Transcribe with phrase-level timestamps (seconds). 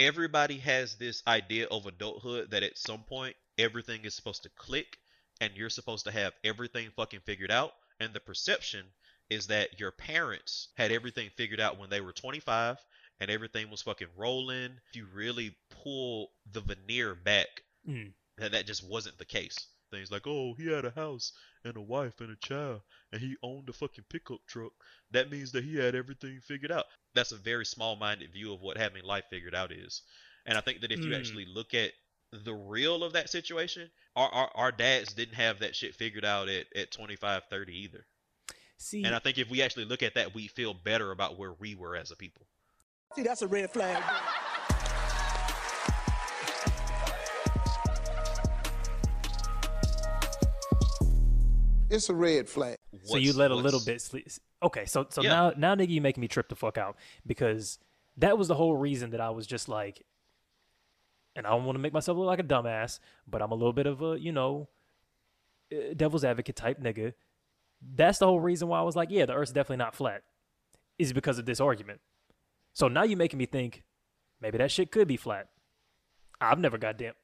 [0.00, 4.98] everybody has this idea of adulthood that at some point everything is supposed to click
[5.40, 7.72] and you're supposed to have everything fucking figured out.
[8.00, 8.86] And the perception
[9.28, 12.78] is that your parents had everything figured out when they were 25
[13.20, 14.70] and everything was fucking rolling.
[14.88, 17.48] If you really pull the veneer back,
[17.88, 18.12] Mm.
[18.36, 19.56] that that just wasn't the case.
[19.90, 21.32] Things like, oh, he had a house
[21.64, 24.72] and a wife and a child, and he owned a fucking pickup truck.
[25.10, 26.84] That means that he had everything figured out.
[27.14, 30.02] That's a very small-minded view of what having life figured out is.
[30.46, 31.18] And I think that if you Mm.
[31.18, 31.92] actually look at
[32.32, 36.48] the real of that situation, our, our our dads didn't have that shit figured out
[36.48, 38.06] at, at 25, 30 either.
[38.78, 41.52] See, And I think if we actually look at that, we feel better about where
[41.52, 42.46] we were as a people.
[43.14, 44.02] See, that's a red flag.
[51.90, 52.76] It's a red flag.
[53.04, 54.28] so you let a little bit sleep.
[54.62, 55.30] Okay, so so Yeah.
[55.30, 57.78] now now nigga, you making me trip the fuck out because
[58.16, 60.02] that was the whole reason that I was just like,
[61.36, 63.72] and I don't want to make myself look like a dumbass, but I'm a little
[63.72, 64.68] bit of a you know,
[65.72, 67.14] uh, devil's advocate type nigga.
[67.82, 70.22] That's the whole reason why I was like, yeah, the Earth's definitely not flat,
[70.98, 72.00] is because of this argument.
[72.74, 73.82] So now you making me think
[74.40, 75.48] maybe that shit could be flat.
[76.40, 77.14] I've never goddamn.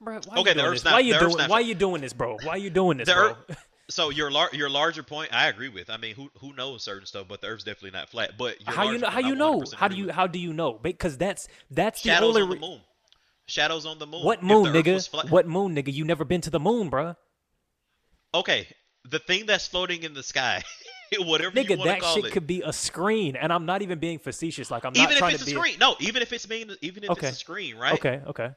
[0.00, 0.84] Bro, why Okay, you the doing Earth's this?
[0.84, 1.36] not- Why you the doing?
[1.36, 1.64] Why flat.
[1.66, 2.36] you doing this, bro?
[2.44, 3.36] Why you doing this, The bro?
[3.48, 5.90] Earth- So your lar- your larger point, I agree with.
[5.90, 8.32] I mean, who who knows certain stuff, but the Earth's definitely not flat.
[8.36, 9.08] But your how you know?
[9.08, 9.62] How you know?
[9.76, 10.72] How do you how do you know?
[10.74, 12.80] Because that's that's the Shadows only on the moon?
[13.46, 14.24] Shadows on the moon.
[14.24, 15.10] what moon, the Earth was nigga?
[15.10, 15.92] flat- What moon, nigga?
[15.92, 17.14] You never been to the moon, bruh.
[18.34, 18.66] Okay,
[19.08, 20.64] the thing that's floating in the sky,
[21.20, 22.32] whatever you Nigga, that shit it.
[22.32, 24.68] could be a screen, and I'm not even being facetious.
[24.70, 25.58] Like I'm not even if trying it's to a be.
[25.60, 25.94] screen, no.
[26.00, 27.28] Even if it's being, even if Okay.
[27.28, 27.94] it's a screen, right?
[27.94, 28.50] Okay, okay.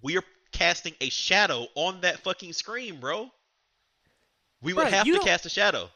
[0.00, 3.30] We are casting a shadow on that fucking screen, bro.
[4.64, 5.90] We would Bruh, have to cast a shadow.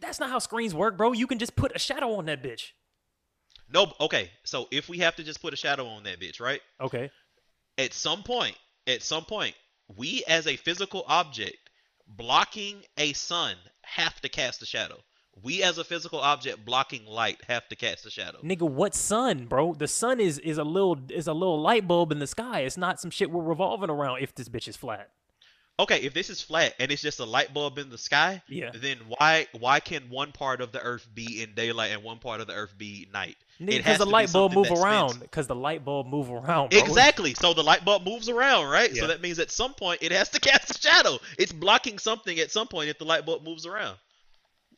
[0.00, 1.12] That's not how screens work, bro.
[1.12, 2.68] You can just put a shadow on that bitch.
[3.72, 4.30] No, okay.
[4.44, 6.60] So if we have to just put a shadow on that bitch, right?
[6.80, 7.10] Okay.
[7.78, 9.54] at some point, at some point,
[9.96, 11.56] we as a physical object
[12.06, 14.98] blocking a sun have to cast a shadow.
[15.42, 18.38] We as a physical object blocking light have to cast a shadow.
[18.42, 19.72] Nigga, what sun, bro?
[19.74, 22.60] The sun is is a little is a little light bulb in the sky.
[22.60, 25.10] It's not some shit we're revolving around if this bitch is flat.
[25.80, 28.70] Okay, if this is flat and it's just a light bulb in the sky, Yeah.
[28.74, 32.40] then why why can one part of the earth be in daylight and one part
[32.40, 33.36] of the earth be night?
[33.60, 35.20] Nigga, has because the to be light bulb move around.
[35.20, 36.70] Because the light bulb move around.
[36.70, 36.78] Bro.
[36.80, 37.34] Exactly.
[37.34, 38.92] So the light bulb moves around, right?
[38.92, 39.00] Yeah.
[39.02, 41.18] So that means at some point it has to cast a shadow.
[41.38, 43.96] It's blocking something at some point if the light bulb moves around.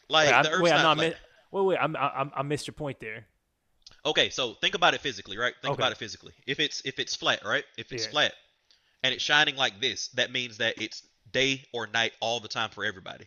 [0.09, 1.11] Like Wait, the Earth's wait, not no, I flat.
[1.11, 1.17] mi-
[1.61, 1.79] wait, wait.
[1.81, 3.27] I'm, I, I missed your point there.
[4.05, 5.55] Okay, so think about it physically, right?
[5.63, 5.81] Think Okay.
[5.83, 6.33] about it physically.
[6.47, 7.65] If it's if it's flat, right?
[7.79, 8.11] If it's Yeah.
[8.11, 8.33] flat
[9.03, 11.03] and it's shining like this, that means that it's
[11.33, 13.27] day or night all the time for everybody.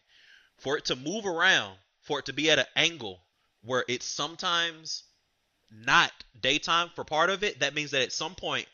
[0.58, 3.19] For it to move around, for it to be at an angle
[3.63, 5.03] where it's sometimes
[5.72, 8.68] not daytime for part of it, that means that at some point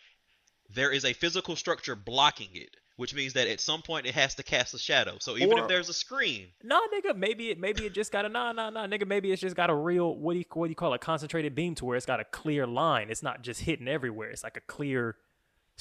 [0.74, 4.36] there is a physical structure blocking it, which means that at some point it has
[4.36, 5.18] to cast a shadow.
[5.20, 8.26] So even Or- if there's a screen, No, nigga, maybe it maybe it just got
[8.26, 10.68] a nah nah nah nigga, maybe it's just got a real what do you what
[10.68, 13.10] do you call a concentrated beam to where it's got a clear line.
[13.10, 14.30] It's not just hitting everywhere.
[14.30, 15.16] It's like a clear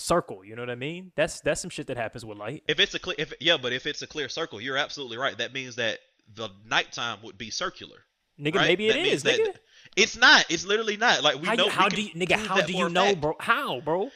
[0.00, 1.12] circle, you know what I mean?
[1.16, 2.62] That's that's some shit that happens with light.
[2.68, 5.36] If it's a clear, if yeah, but if it's a clear circle, you're absolutely right.
[5.38, 5.98] That means that
[6.34, 7.98] the nighttime would be circular.
[8.40, 8.68] Nigga, right?
[8.68, 9.56] maybe it That that- nigga.
[9.96, 10.46] It's not.
[10.48, 11.22] It's literally not.
[11.22, 11.64] Like we how know.
[11.64, 13.20] you, how we do you, nigga, how do you know, fact.
[13.20, 13.36] bro?
[13.40, 14.10] How, bro?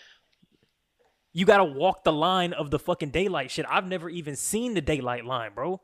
[1.32, 3.66] You gotta walk the line of the fucking daylight shit.
[3.68, 5.80] I've never even seen the daylight line, bro.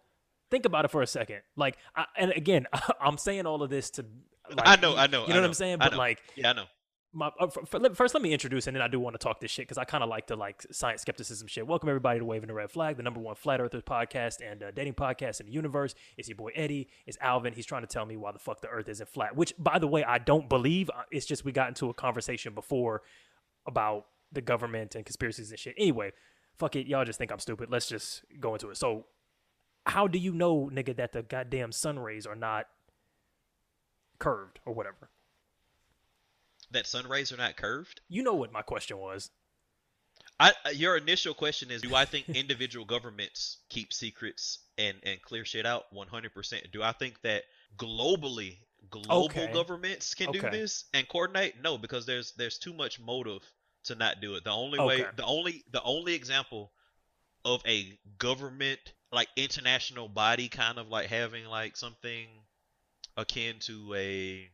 [0.51, 1.41] Think about it for a second.
[1.57, 2.67] Like, I, and again,
[3.01, 4.05] I'm saying all of this to.
[4.49, 4.97] Like, I know.
[4.97, 5.23] I know.
[5.23, 5.75] You know I what I'm saying?
[5.75, 5.99] I But know.
[5.99, 6.65] like, yeah, I know.
[7.13, 9.67] My uh, first let me introduce and then I do want to talk this shit
[9.67, 11.67] because I kind of like to like science skepticism shit.
[11.67, 14.71] Welcome everybody to Waving the Red Flag, the number one flat earthers podcast and uh,
[14.71, 15.97] dating podcast in the universe.
[16.17, 16.89] It's your boy Eddy.
[17.07, 17.53] It's Alvin.
[17.53, 19.35] He's trying to tell me why the fuck the Earth isn't flat.
[19.35, 20.89] Which, by the way, I don't believe.
[20.91, 23.03] Uh, It's just we got into a conversation before
[23.67, 25.75] about the government and conspiracies and shit.
[25.77, 26.13] Anyway,
[26.59, 26.87] fuck it.
[26.87, 27.71] Y'all just think I'm stupid.
[27.73, 28.77] Let's just go into it.
[28.77, 29.07] So,
[29.85, 32.67] how do you know, nigga, that the goddamn sun rays are not
[34.21, 35.11] curved or whatever?
[36.73, 38.01] That sun rays are not curved.
[38.09, 39.31] You know what my question was.
[40.39, 45.21] I, uh, your initial question is, do I think individual governments keep secrets and and
[45.23, 45.93] clear shit out?
[45.93, 46.67] One hundred percent.
[46.73, 47.45] Do I think that
[47.77, 48.59] globally,
[48.91, 49.53] global Okay.
[49.53, 51.61] governments can do this and coordinate?
[51.61, 53.43] No, because there's there's too much motive
[53.85, 54.45] to not do it.
[54.45, 56.73] The only way, the only the only example
[57.45, 58.81] of a government
[59.13, 62.29] like international body kind of like having like something
[63.17, 64.51] akin to a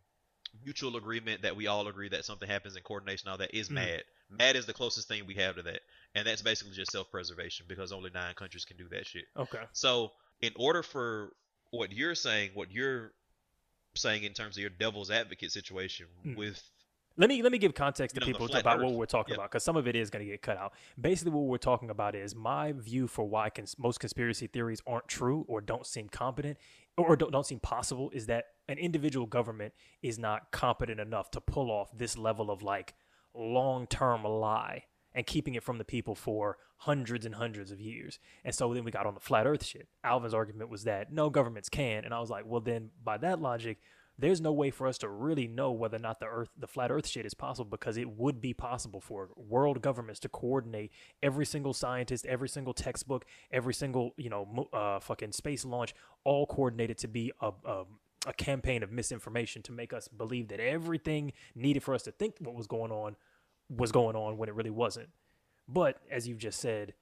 [0.65, 3.73] mutual agreement that we all agree that something happens in coordination all that is Mhm.
[3.73, 5.81] mad mad is the closest thing we have to that
[6.15, 9.63] and that's basically just self-preservation because only nine countries can do that shit Okay.
[9.73, 11.33] so in order for
[11.71, 13.13] what you're saying what you're
[13.95, 16.37] saying in terms of your devil's advocate situation Mm.
[16.37, 16.63] with
[17.19, 19.37] Let me let me give context to You know, people about what we're talking Yeah.
[19.37, 20.75] about because some of it is going to get cut out.
[21.01, 25.09] Basically, what we're talking about is my view for why cons- most conspiracy theories aren't
[25.09, 26.59] true or don't seem competent
[26.99, 29.73] or don't, don't seem possible is that an individual government
[30.03, 32.95] is not competent enough to pull off this level of like
[33.35, 34.85] long term lie
[35.15, 38.19] and keeping it from the people for hundreds and hundreds of years.
[38.45, 39.89] And so then we got on the flat earth shit.
[40.05, 42.05] Alvin's argument was that no governments can.
[42.05, 43.79] And I was like, well, then by that logic,
[44.19, 46.91] there's no way for us to really know whether or not the earth the flat
[46.91, 50.91] earth shit is possible because it would be possible for world governments to coordinate
[51.23, 56.47] every single scientist every single textbook every single you know uh, fucking space launch all
[56.47, 57.85] coordinated to be a, a
[58.27, 62.35] a campaign of misinformation to make us believe that everything needed for us to think
[62.41, 63.17] what was going on
[63.71, 65.09] was going on when it really wasn't
[65.69, 66.93] but as you've just said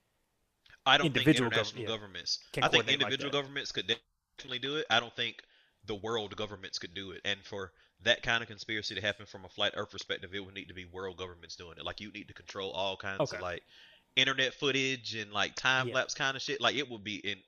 [0.86, 2.38] I don't think Individual gov- international yeah, governments.
[2.52, 4.86] can I think coordinate like individual governments could definitely do it.
[4.90, 5.42] I don't think
[5.86, 7.20] the world governments could do it.
[7.24, 7.72] And for
[8.02, 10.74] that kind of conspiracy to happen from a flat Earth perspective, it would need to
[10.74, 11.84] be world governments doing it.
[11.86, 13.36] Like you need to control all kinds Okay.
[13.36, 13.62] of like
[14.16, 15.94] internet footage and like time Yeah.
[15.94, 16.60] lapse kind of shit.
[16.60, 17.38] Like it would be in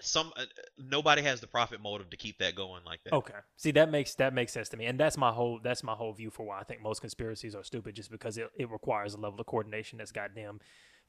[0.00, 0.32] some.
[0.36, 0.44] Uh,
[0.78, 3.12] nobody has the profit motive to keep that going like that.
[3.12, 3.34] Okay.
[3.56, 6.12] See, that makes that makes sense to me, and that's my whole that's my whole
[6.12, 9.18] view for why I think most conspiracies are stupid, just because it, it requires a
[9.18, 10.60] level of coordination that's goddamn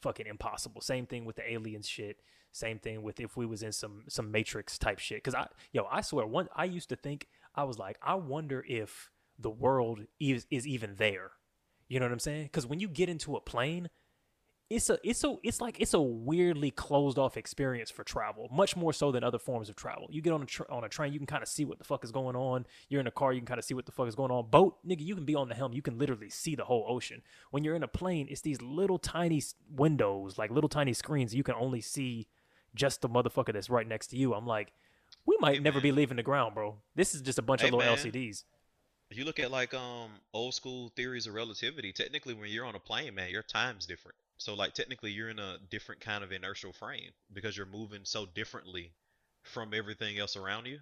[0.01, 0.81] fucking impossible.
[0.81, 2.17] Same thing with the aliens shit.
[2.51, 5.17] Same thing with if we was in some some Matrix type shit.
[5.17, 8.63] Because I yo, I swear, one I used to think I was like, I wonder
[8.67, 11.31] if the world is is even there.
[11.87, 12.43] You know what I'm saying?
[12.43, 13.89] Because when you get into a plane,
[14.69, 18.75] it's a it's a it's like it's a weirdly closed off experience for travel, much
[18.75, 20.07] more so than other forms of travel.
[20.09, 21.83] You get on a tr- on a train, you can kind of see what the
[21.83, 22.65] fuck is going on.
[22.89, 24.49] You're in a car, you can kind of see what the fuck is going on.
[24.49, 27.21] Boat, nigga, you can be on the helm, you can literally see the whole ocean.
[27.51, 31.35] When you're in a plane, it's these little tiny windows, like little tiny screens.
[31.35, 32.27] You can only see
[32.73, 34.33] just the motherfucker that's right next to you.
[34.33, 34.73] I'm like,
[35.27, 35.83] we might Hey, never man.
[35.83, 36.77] be leaving the ground, bro.
[36.95, 37.97] This is just a bunch Hey, of little man.
[37.97, 38.43] LCDs.
[39.11, 42.73] If you look at like um old school theories of relativity, technically when you're on
[42.75, 44.15] a plane, man, your time's different.
[44.37, 48.25] So like technically you're in a different kind of inertial frame because you're moving so
[48.25, 48.91] differently
[49.43, 50.79] from everything else around you.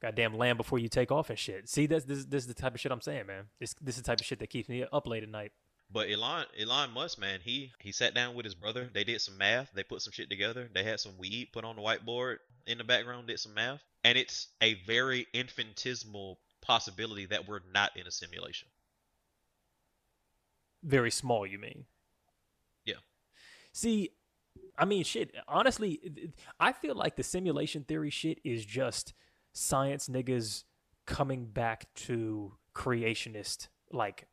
[0.00, 1.68] Goddamn land before you take off and shit.
[1.68, 3.44] See, that's this, this is the type of shit I'm saying, man.
[3.60, 5.52] This this is the type of shit that keeps me up late at night.
[5.92, 8.88] But Elon Elon Musk, man, he he sat down with his brother.
[8.92, 9.70] They did some math.
[9.74, 10.68] They put some shit together.
[10.72, 13.28] They had some weed put on the whiteboard in the background.
[13.28, 18.68] Did some math, and it's a very infinitesimal possibility that we're not in a simulation.
[20.82, 21.84] Very small, you mean?
[23.72, 24.10] See,
[24.78, 25.34] I mean, shit.
[25.48, 26.00] Honestly,
[26.60, 29.14] I feel like the simulation theory shit is just
[29.52, 30.64] science niggas
[31.06, 34.26] coming back to creationist like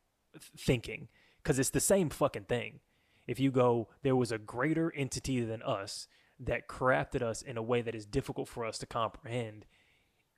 [0.56, 1.08] thinking
[1.42, 2.80] because it's the same fucking thing.
[3.26, 6.08] If you go, there was a greater entity than us
[6.38, 9.66] that crafted us in a way that is difficult for us to comprehend.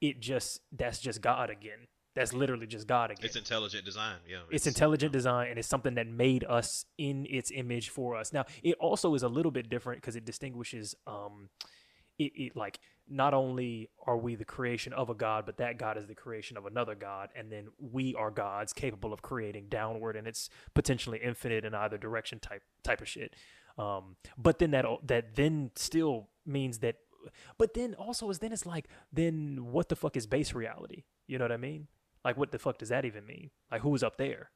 [0.00, 1.86] It just that's just God again.
[2.14, 3.24] That's literally just God again.
[3.24, 4.16] It's intelligent design.
[4.28, 4.38] Yeah.
[4.50, 8.32] It's intelligent design and it's something that made us in its image for us.
[8.32, 11.48] Now, it also is a little bit different because it distinguishes um
[12.18, 12.78] it, it like
[13.08, 16.56] not only are we the creation of a god, but that god is the creation
[16.56, 21.18] of another god, and then we are gods capable of creating downward and it's potentially
[21.22, 23.34] infinite in either direction type type of shit.
[23.78, 26.96] Um, but then that that then still means that
[27.56, 31.04] but then also is then it's like then what the fuck is base reality?
[31.26, 31.88] You know what I mean?
[32.24, 33.50] Like what the fuck does that even mean?
[33.70, 34.50] Like who's up there?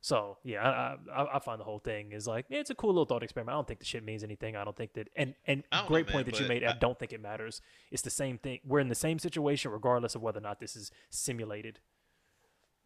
[0.00, 2.90] So yeah, I, I I find the whole thing is like yeah, it's a cool
[2.90, 3.54] little thought experiment.
[3.54, 4.54] I don't think the shit means anything.
[4.56, 6.62] I don't think that and and don't know, great man, point that you made.
[6.64, 7.62] I I- don't think it matters.
[7.90, 8.58] It's the same thing.
[8.66, 11.80] We're in the same situation regardless of whether or not this is simulated.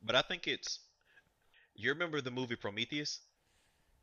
[0.02, 0.80] But I think it's.
[1.74, 3.20] You remember the movie Prometheus?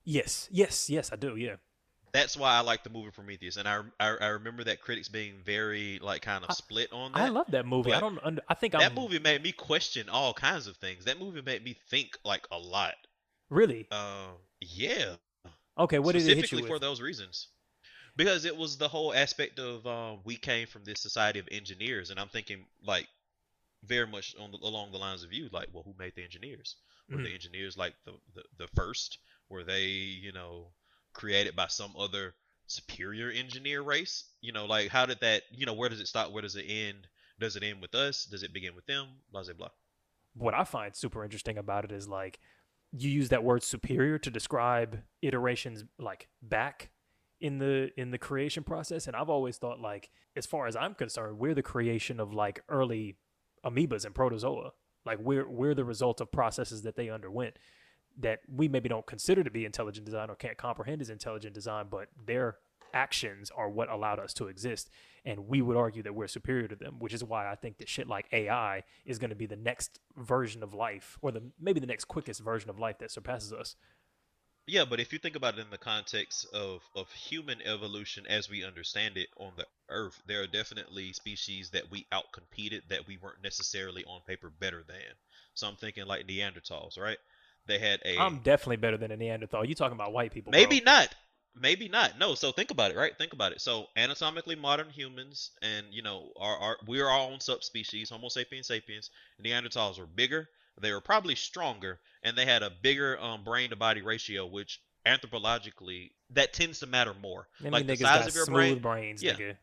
[0.03, 1.35] Yes, yes, yes, I do.
[1.35, 1.55] Yeah,
[2.11, 5.35] That's why I like the movie Prometheus, and I I, I remember that critics being
[5.45, 7.19] very like kind of I- split on that.
[7.21, 7.93] I love that movie.
[7.93, 8.19] I don't.
[8.23, 11.05] Under, I think that I'm movie made me question all kinds of things.
[11.05, 12.95] That movie made me think like a lot.
[13.49, 14.27] really Uh,
[14.61, 15.15] yeah.
[15.77, 15.99] okay.
[15.99, 17.49] What did it hit specifically you for those reasons
[18.17, 22.11] because it was the whole aspect of um, we came from this society of engineers
[22.11, 23.07] and i'm thinking like
[23.83, 26.77] very much on the, along the lines of you like well who made the engineers
[27.09, 27.33] were the Mhm.
[27.33, 29.17] engineers like the, the the first
[29.49, 30.67] were they you know
[31.15, 32.35] created by some other
[32.67, 34.25] superior engineer race?
[34.41, 36.31] You know like how did that you know where does it stop?
[36.31, 37.07] where does it end?
[37.39, 38.25] Does it end with us?
[38.25, 39.07] Does it begin with them?
[39.31, 39.69] Blah blah blah.
[40.35, 42.39] What I find super interesting about it is like
[42.91, 46.91] you use that word superior to describe iterations like back
[47.41, 49.07] in the in the creation process.
[49.07, 52.61] And I've always thought like as far as I'm concerned we're the creation of like
[52.69, 53.17] early
[53.65, 54.71] amoebas and protozoa.
[55.05, 57.57] Like we're we're the result of processes that they underwent
[58.17, 61.87] that we maybe don't consider to be intelligent design or can't comprehend as intelligent design
[61.89, 62.57] but their
[62.93, 64.89] actions are what allowed us to exist
[65.25, 67.89] and we would argue that we're superior to them, which is why I think that
[67.89, 71.79] shit like AI is going to be the next version of life, or the maybe
[71.79, 73.75] the next quickest version of life that surpasses us.
[74.67, 78.49] Yeah, but if you think about it in the context of, of human evolution as
[78.49, 83.17] we understand it on the earth, there are definitely species that we outcompeted that we
[83.17, 85.13] weren't necessarily on paper better than.
[85.53, 87.19] So I'm thinking like Neanderthals, right?
[87.67, 89.65] They had a I'm definitely better than a Neanderthal.
[89.65, 90.51] You talking about white people?
[90.51, 90.93] maybe bro.
[90.93, 91.15] not.
[91.57, 92.19] Maybe not.
[92.19, 93.17] No, so think about it, right?
[93.17, 93.61] Think about it.
[93.61, 98.67] So anatomically modern humans and you know, our, our we're our own subspecies, Homo sapiens
[98.67, 99.09] sapiens.
[99.41, 100.49] Neanderthals were bigger,
[100.81, 104.81] they were probably stronger, and they had a bigger um, brain to body ratio, which
[105.05, 107.47] anthropologically that tends to matter more.
[107.61, 108.79] Them like the size of your brain.
[108.79, 109.33] brains, yeah.
[109.33, 109.57] nigga.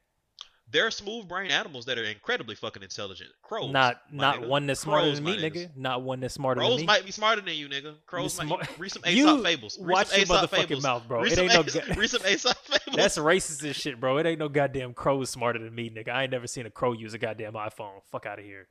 [0.73, 3.29] There are smooth brain animals that are incredibly fucking intelligent.
[3.43, 3.71] Crows.
[3.71, 4.49] Not not nigga.
[4.49, 5.77] one that's smarter Crows, than me, nigga.
[5.77, 6.77] Not one that's smarter than me.
[6.79, 7.95] Crows might be smarter than you, nigga.
[8.07, 9.79] Crows might smart- read some You Aesop fables.
[9.79, 10.83] Read watch your motherfucking fables.
[10.83, 11.21] mouth, bro.
[11.21, 12.97] Read It ain't no Aesop- read some Aesop fables.
[12.97, 14.17] That's racist as shit, bro.
[14.17, 16.09] It ain't no goddamn crow smarter than me, nigga.
[16.09, 18.03] I ain't never seen a crow use a goddamn iPhone.
[18.11, 18.69] Fuck out of here.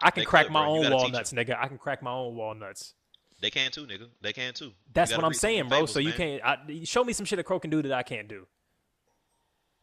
[0.00, 0.84] I can They crack could, my bro.
[0.84, 1.56] Own walnuts, nigga.
[1.60, 2.94] I can crack my own walnuts.
[3.40, 4.06] They can too, nigga.
[4.22, 4.66] They can too.
[4.66, 5.78] You what I'm saying, bro.
[5.78, 6.16] fables, so you man.
[6.16, 8.46] can't I, show me some shit a crow can do that I can't do.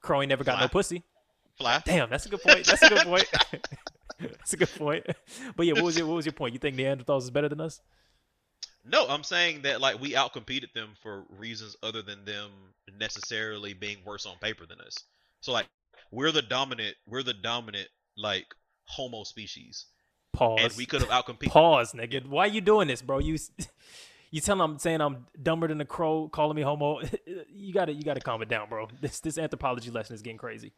[0.01, 1.03] Crow ain't never got no pussy.
[1.62, 1.82] Fly.
[1.86, 2.65] Damn, that's a good point.
[2.65, 3.27] That's a good point.
[4.20, 5.06] that's a good point.
[5.56, 6.53] But yeah, what was your what was your point?
[6.53, 7.82] You think Neanderthals is better than us?
[8.84, 12.50] No, I'm saying that like we outcompeted them for reasons other than them
[13.00, 14.98] necessarily being worse on paper than us.
[15.41, 15.68] So like
[16.12, 18.48] we're the dominant, we're the dominant like
[18.86, 19.86] Homo species,
[20.34, 20.60] Pause.
[20.63, 21.48] and we could have outcompeted.
[21.51, 22.25] Pause, nigga.
[22.27, 23.20] Why you doing this, bro?
[23.20, 23.38] You
[24.32, 27.01] you telling I'm saying I'm dumber than a crow, calling me homo.
[27.53, 28.88] you gotta you gotta calm it down, bro.
[29.00, 30.74] This this anthropology lesson is getting crazy.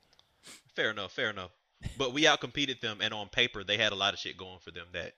[0.76, 1.52] Fair enough, fair enough.
[1.98, 4.72] But we outcompeted them, and on paper they had a lot of shit going for
[4.72, 5.14] them that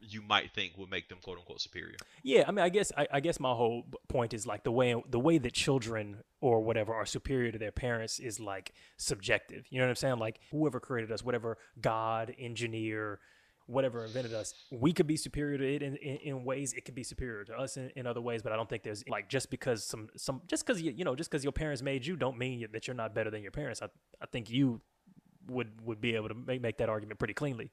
[0.00, 1.96] you might think would make them quote unquote superior.
[2.22, 4.94] Yeah, I mean, I guess I, I guess my whole point is like the way
[5.08, 9.66] the way that children or whatever are superior to their parents is like subjective.
[9.70, 10.18] You know what I'm saying?
[10.18, 13.20] Like whoever created us, whatever God, engineer,
[13.70, 16.72] whatever invented us, we could be superior to it in, in, in ways.
[16.72, 18.42] It could be superior to us in, in other ways.
[18.42, 21.14] But I don't think there's like just because some some just because you you know
[21.14, 23.80] just because your parents made you don't mean that you're not better than your parents.
[23.82, 23.86] I
[24.20, 24.80] I think you
[25.48, 27.70] would would be able to make make that argument pretty cleanly.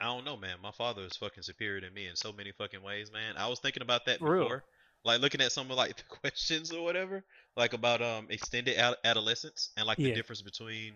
[0.00, 0.56] I don't know, man.
[0.62, 3.34] My father is fucking superior to me in so many fucking ways, man.
[3.36, 4.44] I was thinking about that For real?
[4.44, 4.64] before,
[5.04, 7.22] like looking at some of like the questions or whatever,
[7.56, 10.08] like about um extended ad- adolescence and like Yeah.
[10.08, 10.94] the difference between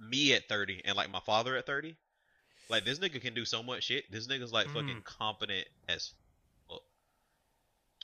[0.00, 1.96] me at 30 and like my father at 30.
[2.68, 4.10] Like this nigga can do so much shit.
[4.10, 4.74] This nigga's like Mm.
[4.74, 6.12] fucking competent as
[6.68, 6.82] fuck.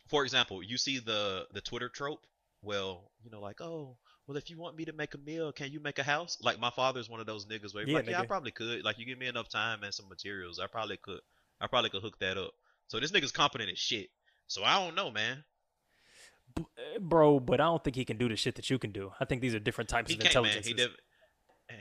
[0.08, 2.26] For example, you see the the Twitter trope.
[2.62, 5.70] Well, you know, like oh, well, if you want me to make a meal, can
[5.70, 6.36] you make a house?
[6.42, 8.84] Like my father's one of those niggas where he's Yeah, like, yeah, I probably could.
[8.84, 11.20] Like you give me enough time and some materials, I probably could.
[11.60, 12.50] I probably could hook that up.
[12.88, 14.10] So this nigga's competent as shit.
[14.48, 15.44] So I don't know, man.
[16.54, 18.90] B- uh, Bro, but I don't think he can do the shit that you can
[18.92, 19.12] do.
[19.20, 20.66] I think these are different types He of intelligence.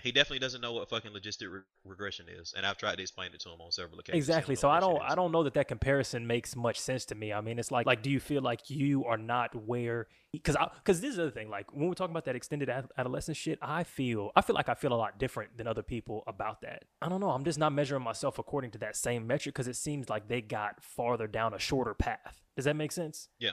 [0.02, 3.32] He definitely doesn't know what fucking logistic re- regression is, and I've tried to explain
[3.34, 4.18] it to him on several occasions.
[4.28, 4.56] Exactly.
[4.56, 7.32] So I don't I don't know that that comparison makes much sense to me.
[7.32, 10.40] I mean, it's like like do you feel like you are not where I
[10.84, 13.38] cuz this is the other thing like when we're talking about that extended ad- adolescence
[13.38, 16.62] shit, I feel I feel like I feel a lot different than other people about
[16.62, 16.86] that.
[17.02, 19.76] I don't know, I'm just not measuring myself according to that same metric cuz it
[19.76, 22.44] seems like they got farther down a shorter path.
[22.56, 23.30] Does that make sense?
[23.38, 23.52] Yeah.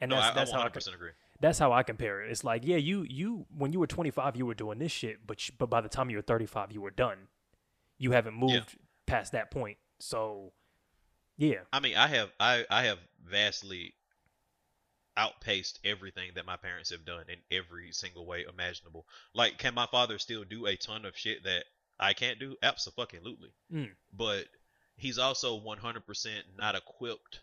[0.00, 1.10] And No, that's I, that's I how I 100% can, agree.
[1.40, 2.30] That's how I compare it.
[2.30, 5.40] It's like, yeah, you you when you were 25, you were doing this shit, but
[5.40, 7.28] sh- but by the time you were 35, you were done.
[7.98, 9.78] You haven't moved past that point.
[9.98, 10.52] So,
[11.36, 13.94] yeah, I mean, I have I I have vastly
[15.16, 19.06] outpaced everything that my parents have done in every single way imaginable.
[19.34, 21.64] Like, can my father still do a ton of shit that
[21.98, 22.56] I can't do?
[22.62, 23.50] Absolutely.
[23.72, 23.90] Mm.
[24.16, 24.46] But
[24.96, 27.40] he's also 100% not equipped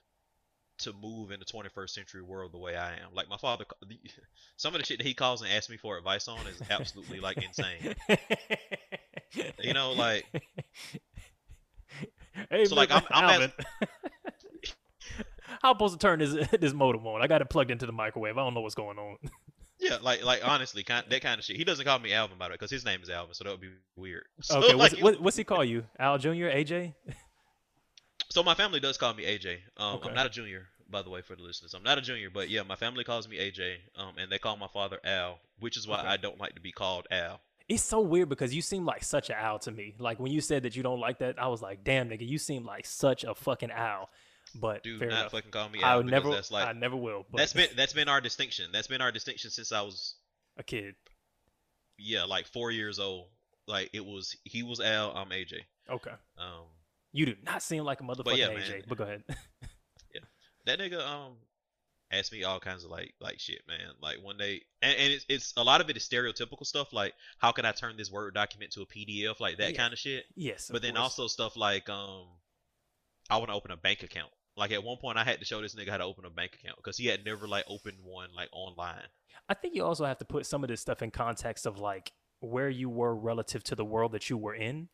[0.80, 3.14] to move in the 21st century world the way I am.
[3.14, 4.00] Like my father, the-
[4.58, 7.20] some of the shit that he calls and asks me for advice on is absolutely
[7.20, 7.96] like insane.
[9.62, 10.26] You know, like
[12.50, 13.52] hey, So, like, I'm- I'm Alvin.
[15.62, 17.22] How I'm supposed to turn this this modem on?
[17.22, 18.38] I got it plugged into the microwave.
[18.38, 19.18] I don't know what's going on.
[19.80, 21.56] Yeah, like like honestly, kind that kind of shit.
[21.58, 23.52] He doesn't call me Alvin by the way, because his name is Alvin, so that
[23.52, 24.24] would be weird.
[24.42, 25.84] So, okay, what's, like, what's he call you?
[26.00, 26.94] Al Jr., AJ?
[28.30, 29.58] So my family does call me AJ.
[29.78, 30.10] Um, Okay.
[30.10, 31.74] I'm not a junior, by the way, for the listeners.
[31.74, 33.78] I'm not a junior, but yeah, my family calls me AJ.
[33.96, 36.08] Um, and they call my father Al, which is why Okay.
[36.08, 37.42] I don't like to be called Al.
[37.70, 39.94] It's so weird because you seem like such an owl to me.
[40.00, 42.38] Like when you said that you don't like that, I was like, damn, nigga, you
[42.38, 44.10] seem like such a fucking owl.
[44.56, 45.32] But Do not enough.
[45.32, 47.26] fucking call me I Al would never, that's like I never will.
[47.30, 48.68] But that's been that's been our distinction.
[48.72, 50.16] That's been our distinction since I was
[50.56, 50.96] a kid.
[51.98, 53.28] yeah like four years old.
[53.68, 55.56] Like it was he was Al, I'm AJ.
[55.90, 56.12] Okay.
[56.38, 56.64] Um,
[57.14, 58.70] You do not seem like a motherfucking yeah, AJ.
[58.70, 58.82] man.
[58.88, 59.24] But go ahead.
[60.14, 60.22] yeah,
[60.66, 61.34] that nigga um
[62.12, 63.80] asked me all kinds of like like shit, man.
[64.02, 66.94] Like one day, and, and it's it's a lot of it is stereotypical stuff.
[66.94, 69.78] Like how can I turn this word document to a PDF, like that Yeah.
[69.78, 70.26] kind of shit.
[70.36, 71.04] Yes, of But then course.
[71.04, 72.26] also stuff like um,
[73.30, 74.32] I want to open a bank account.
[74.56, 76.56] Like at one point, I had to show this nigga how to open a bank
[76.62, 79.04] account because he had never like opened one like online.
[79.50, 82.12] I think you also have to put some of this stuff in context of like
[82.40, 84.90] where you were relative to the world that you were in,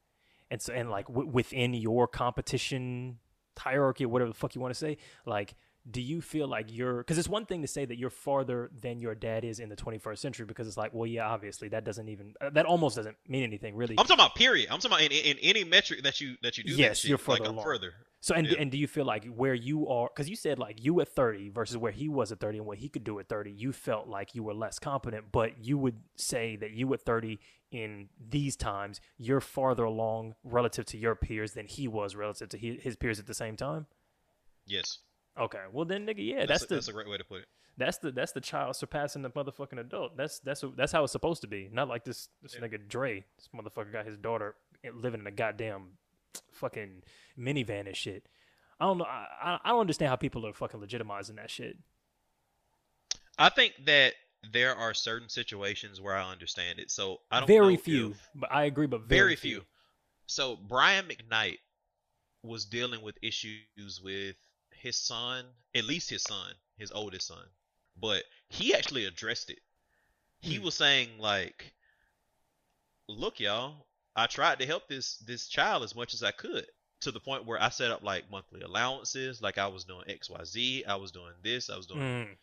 [0.54, 3.18] and so and like w- within your competition
[3.58, 4.98] hierarchy, or whatever the fuck you want to say.
[5.26, 5.56] Like,
[5.90, 6.98] do you feel like you're?
[6.98, 9.76] Because it's one thing to say that you're farther than your dad is in the
[9.76, 13.18] 21st century, because it's like, well, yeah, obviously that doesn't even uh, that almost doesn't
[13.28, 13.96] mean anything really.
[13.98, 14.70] I'm talking about period.
[14.72, 16.74] I'm talking about in, in, in any metric that you that you do.
[16.74, 17.94] Yes, shit, you're like, further I'm further.
[18.22, 18.60] So and Yeah.
[18.60, 21.50] and do you feel like where you are because you said like you at 30
[21.50, 24.08] versus where he was at 30 and what he could do at 30 you felt
[24.08, 27.38] like you were less competent but you would say that you at 30
[27.74, 32.58] in these times you're farther along relative to your peers than he was relative to
[32.58, 33.88] his peers at the same time
[34.66, 35.00] Yes,
[35.40, 37.40] okay well then nigga yeah that's that's, a, the that's a great way to put
[37.42, 37.46] it.
[37.78, 41.42] that's the that's the child surpassing the motherfucking adult that's that's that's how it's supposed
[41.42, 42.68] to be not like this this Yeah.
[42.68, 44.56] nigga Dre this motherfucker got his daughter
[44.94, 45.98] living in a goddamn
[46.52, 47.02] fucking
[47.40, 48.28] minivan and shit
[48.80, 49.06] I don't know.
[49.06, 51.78] I, I don't understand how people are fucking legitimizing that shit.
[53.38, 54.14] I think that
[54.52, 56.92] there are certain situations where I understand it.
[56.92, 58.88] So I don't very know few, if- but I agree.
[58.88, 59.62] But very, very few.
[60.26, 61.60] So Brian McKnight
[62.44, 64.36] was dealing with issues with
[64.84, 67.46] his son, at least his son, his oldest son.
[67.96, 69.60] But he actually addressed it.
[70.42, 70.64] He Hmm.
[70.66, 71.74] was saying like,
[73.08, 76.68] "Look, y'all, I tried to help this this child as much as I could."
[77.02, 80.30] To the point where I set up like monthly allowances, like I was doing X,
[80.30, 80.86] Y, Z.
[80.86, 81.70] I was doing this.
[81.70, 82.38] I was doing Mm,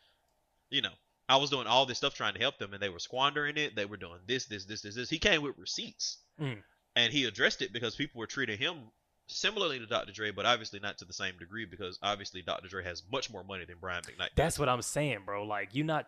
[0.70, 0.94] you know,
[1.28, 3.74] I was doing all this stuff trying to help them, and they were squandering it.
[3.74, 5.10] They were doing this, this, this, this, this.
[5.10, 6.62] He came with receipts, Mm.
[6.96, 8.92] and he addressed it because people were treating him
[9.30, 10.12] similarly to Dr.
[10.12, 12.68] Dre, but obviously not to the same degree because obviously Dr.
[12.68, 14.30] Dre has much more money than Brian McKnight.
[14.36, 15.44] that's what I'm saying, bro.
[15.44, 16.06] Like you not.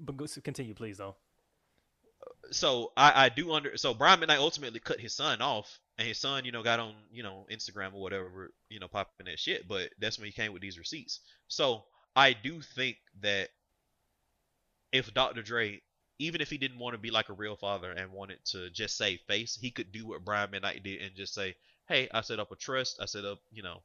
[0.00, 1.16] But continue, please, though.
[2.52, 6.18] so I, I do under so Brian McKnight ultimately cut his son off, and his
[6.18, 9.66] son, you know, got on you know Instagram or whatever, you know, popping that shit.
[9.66, 11.20] But that's when he came with these receipts.
[11.48, 13.48] So I do think that
[14.92, 15.42] if Dr.
[15.42, 15.82] Dre,
[16.18, 18.96] even if he didn't want to be like a real father and wanted to just
[18.96, 21.54] save face, he could do what Brian McKnight did and just say,
[21.88, 22.98] "Hey, I set up a trust.
[23.00, 23.82] I set up, you know,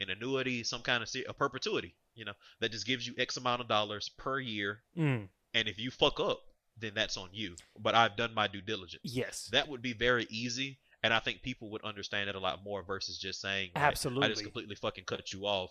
[0.00, 3.36] an annuity, some kind of se- a perpetuity, you know, that just gives you X
[3.36, 6.42] amount of dollars per year, Mm, and if you fuck up."
[6.76, 7.54] Then that's on you.
[7.78, 11.42] But I've done my due diligence yes, that would be very easy and i think
[11.42, 14.28] people would understand it a lot more versus just saying like, i Absolutely.
[14.28, 15.70] just completely fucking cut you off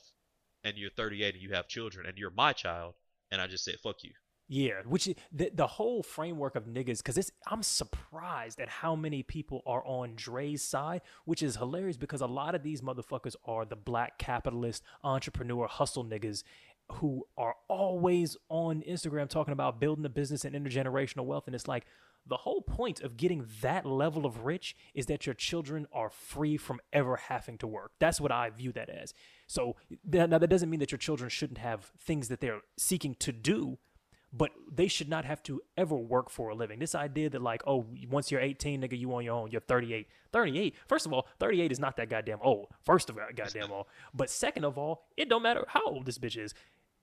[0.64, 2.94] and you're 38 and you have children and you're my child
[3.32, 4.12] and i just said fuck you
[4.48, 4.82] yeah.
[4.86, 9.62] Which the the whole framework of niggas, because it's I'm surprised at how many people
[9.66, 13.76] are on Dre's side, which is hilarious because a lot of these motherfuckers are the
[13.76, 16.44] black capitalist entrepreneur hustle niggas
[16.92, 21.48] who are always on Instagram talking about building a business and intergenerational wealth.
[21.48, 21.86] And it's like
[22.26, 26.58] the whole point of getting that level of rich is that your children are free
[26.58, 27.92] from ever having to work.
[28.00, 29.14] That's what I view that as.
[29.48, 29.76] So
[30.06, 33.78] now that doesn't mean that your children shouldn't have things that they're seeking to do,
[34.36, 36.80] but they should not have to ever work for a living.
[36.80, 39.52] This idea that like, oh, once you're 18, nigga, you on your own.
[39.52, 40.08] You're 38.
[40.32, 40.76] 38.
[40.88, 42.68] First of all, 38 is not that goddamn old.
[42.84, 43.88] First of all, goddamn all.
[44.14, 46.56] But second of all, it don't matter how old this bitch is.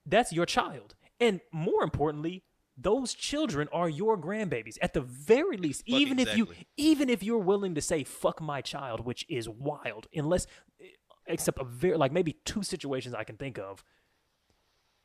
[0.05, 0.95] That's your child.
[1.21, 2.43] And more importantly,
[2.77, 4.77] those children are your grandbabies.
[4.81, 8.41] At the very least, Fuck even if you even if you're willing to say fuck
[8.41, 10.47] my child, which is wild, unless
[10.81, 10.85] eh,
[11.27, 13.83] except a very like maybe two situations I can think of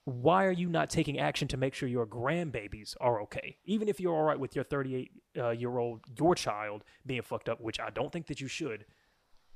[0.07, 3.59] why are you not taking action to make sure your grandbabies are okay?
[3.65, 7.49] Even if you're all right with your 38 uh, year old, your child being fucked
[7.49, 8.87] up, which I don't think that you should.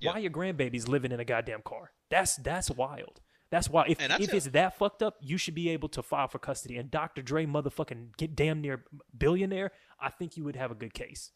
[0.01, 0.11] Yeah.
[0.11, 1.93] Why are your grandbabies living in a goddamn car?
[2.11, 3.21] That's that's wild.
[3.51, 6.03] That's why if, I if tell- it's that fucked up, you should be able to
[6.03, 6.77] file for custody.
[6.77, 7.23] And Dr.
[7.23, 8.85] Dre, motherfucking get damn near
[9.17, 11.31] billionaire, I think you would have a good case.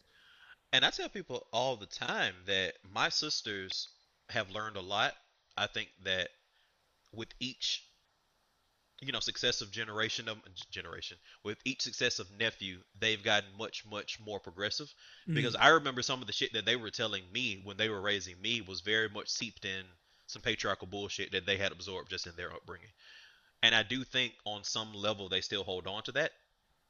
[0.73, 3.89] and i tell people all the time that my sisters
[4.29, 5.13] have learned a lot
[5.55, 6.29] i think that
[7.13, 7.85] with each
[9.01, 10.37] you know successive generation of
[10.71, 14.93] generation with each successive nephew they've gotten much much more progressive.
[15.27, 15.61] Because mm.
[15.61, 18.39] i remember some of the shit that they were telling me when they were raising
[18.41, 19.83] me was very much seeped in
[20.27, 22.89] some patriarchal bullshit that they had absorbed just in their upbringing.
[23.63, 26.31] And i do think on some level they still hold on to that.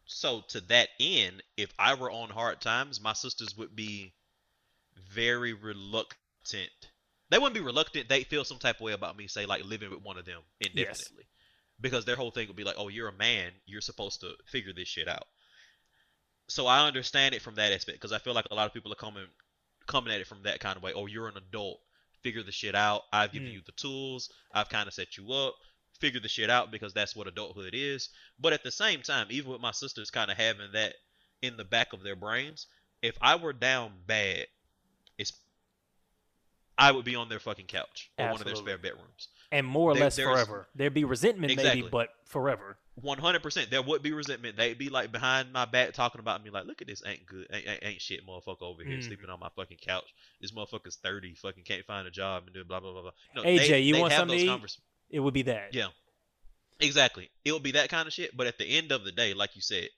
[0.06, 4.14] So to that end if i were on hard times my sisters would be
[5.12, 6.70] very reluctant.
[7.32, 8.08] They wouldn't be reluctant.
[8.08, 10.42] They feel some type of way about me say like living with one of them
[10.62, 11.26] indefinitely
[11.80, 13.52] because their whole thing would be like, "Oh, you're a man.
[13.66, 15.28] You're supposed to figure this shit out."
[16.48, 18.92] So I understand it from that aspect because I feel like a lot of people
[18.92, 19.28] are coming
[19.88, 20.94] coming at it from that kind of way.
[20.94, 21.80] Oh, you're an adult.
[22.24, 23.04] Figure the shit out.
[23.14, 23.54] I've given Mm.
[23.54, 24.32] you the tools.
[24.52, 25.56] I've kind of set you up.
[26.02, 28.10] figure the shit out because that's what adulthood is.
[28.38, 30.94] But at the same time, even with my sisters kind of having that
[31.42, 32.68] in the back of their brains,
[33.02, 34.48] if I were down bad,
[35.18, 35.32] it's
[36.78, 39.30] I would be on their fucking couch or one of their spare bedrooms.
[39.52, 40.68] And more or There- less forever.
[40.76, 41.82] There'd be resentment Exactly.
[41.84, 42.78] maybe, but forever.
[42.96, 44.56] One hundred percent, there would be resentment.
[44.56, 47.46] They'd be like behind my back talking about me, like, "Look at this ain't good,
[47.52, 49.04] ain't, ain't, ain't shit, motherfucker over here Mhm.
[49.04, 50.14] sleeping on my fucking couch.
[50.40, 53.44] This motherfucker's thirty, fucking can't find a job and doing blah blah blah blah." Know,
[53.44, 54.54] AJ, they, you they want have something those to eat?
[54.54, 54.80] convers-
[55.10, 55.74] It would be that.
[55.74, 55.88] Yeah,
[56.80, 57.30] exactly.
[57.44, 58.36] It would be that kind of shit.
[58.36, 59.90] But at the end of the day, like you said,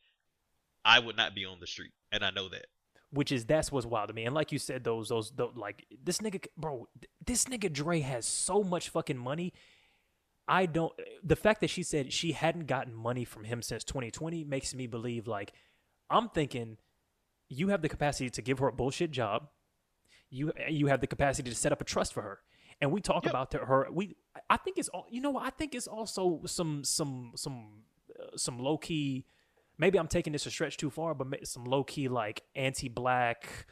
[0.83, 2.65] I would not be on the street, and I know that.
[3.12, 4.26] Which is that's what's wild to me.
[4.26, 6.88] And like you said, those those, those like this nigga, bro,
[7.26, 9.54] this nigga Dre has so much fucking money.
[10.48, 10.93] I don't.
[11.24, 14.88] The fact that she said she hadn't gotten money from him since 2020 makes me
[14.88, 15.52] believe like
[16.10, 16.78] I'm thinking
[17.50, 19.50] you have the capacity to give her a bullshit job.
[20.30, 22.39] You you have the capacity to set up a trust for her.
[22.80, 23.32] And we talk Yep.
[23.32, 23.88] about the, her.
[23.91, 24.15] We
[24.50, 25.38] I think it's all you know.
[25.38, 27.84] I think it's also some some some
[28.17, 29.26] uh, some low key.
[29.79, 33.67] Maybe I'm taking this a stretch too far, but some low key like anti-black,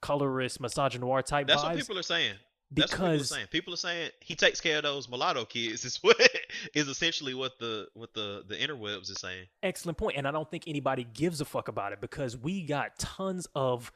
[0.00, 1.64] colorist, misogynoir type That's vibes.
[1.64, 2.34] what people are saying.
[2.70, 3.46] That's what people are because saying.
[3.50, 5.84] People are saying he takes care of those mulatto kids.
[5.84, 6.16] Is what
[6.74, 9.46] is essentially what the what the the interwebs is saying.
[9.62, 12.98] excellent point, and I don't think anybody gives a fuck about it because we got
[12.98, 13.90] tons of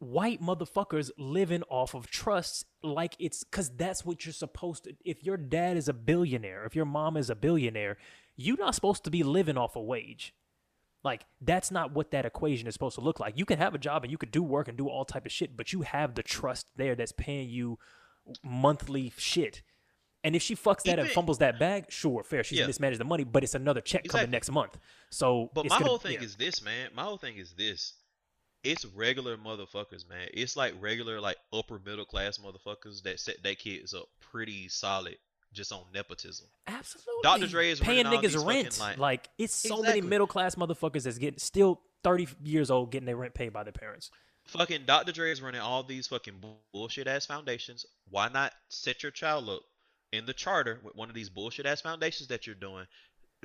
[0.00, 5.24] white motherfuckers living off of trusts like it's because that's what you're supposed to if
[5.24, 7.96] your dad is a billionaire if your mom is a billionaire
[8.36, 10.34] you're not supposed to be living off a wage
[11.04, 13.78] like that's not what that equation is supposed to look like you can have a
[13.78, 16.14] job and you could do work and do all type of shit but you have
[16.14, 17.78] the trust there that's paying you
[18.42, 19.62] monthly shit
[20.22, 22.66] and if she fucks that and fumbles that bag sure fair she's Yeah.
[22.66, 24.78] mismanaged the money but it's another check coming next month
[25.10, 26.22] so But my gonna- whole thing yeah.
[26.22, 26.90] is this, man.
[26.94, 27.94] My whole thing is this.
[28.64, 30.28] It's regular motherfuckers, man.
[30.32, 35.18] It's like regular, like upper middle class motherfuckers that set their kids up pretty solid
[35.54, 36.46] just on nepotism.
[36.66, 37.22] Absolutely.
[37.22, 37.46] Dr.
[37.46, 38.78] Dre is paying running all nings these rent.
[38.80, 43.06] like- like it's so many middle class motherfuckers that's getting still 30 years old getting
[43.06, 44.10] their rent paid by their parents.
[44.48, 45.12] Fucking Dr.
[45.12, 47.86] Dre is running all these fucking bullshit ass foundations.
[48.10, 49.62] Why not set your child up
[50.12, 52.86] in the charter with one of these bullshit ass foundations that you're doing?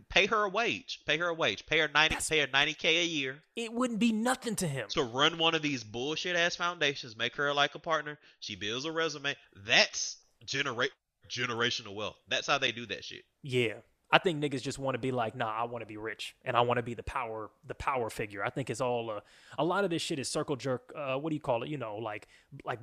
[0.09, 0.99] Pay her a wage.
[1.05, 1.65] Pay her a wage.
[1.65, 2.15] Pay her ninety.
[2.15, 4.87] That's- Pay her ninety k a year It wouldn't be nothing to him.
[4.89, 7.17] to run one of these bullshit ass foundations.
[7.17, 8.17] Make her like a partner.
[8.39, 9.35] She builds a resume.
[9.55, 10.91] That's generate
[11.29, 12.17] generational wealth.
[12.27, 13.23] That's how they do that shit.
[13.43, 13.75] Yeah.
[14.11, 16.57] I think niggas just want to be like, nah, I want to be rich and
[16.57, 18.43] I want to be the power, the power figure.
[18.43, 19.19] I think it's all uh,
[19.59, 20.91] a lot of this shit is circle jerk.
[20.97, 21.69] Uh, what do you call it?
[21.69, 22.27] You know, like,
[22.65, 22.79] like,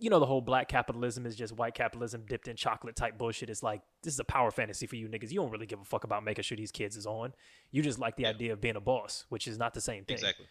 [0.00, 3.48] you know, the whole black capitalism is just white capitalism dipped in chocolate type bullshit.
[3.48, 5.30] It's like this is a power fantasy for you niggas.
[5.30, 7.32] You don't really give a fuck about making sure these kids is on.
[7.70, 8.30] You just like the Yeah.
[8.30, 10.14] idea of being a boss, which is not the same thing.
[10.16, 10.46] Exactly.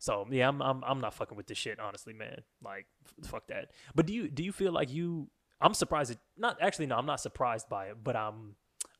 [0.00, 2.42] So yeah, I'm I'm I'm not fucking with this shit, honestly, man.
[2.62, 2.86] Like
[3.24, 3.70] fuck that.
[3.94, 5.28] But do you do you feel like you?
[5.60, 6.12] I'm surprised.
[6.12, 8.56] It, not actually, no, I'm not surprised by it, but I'm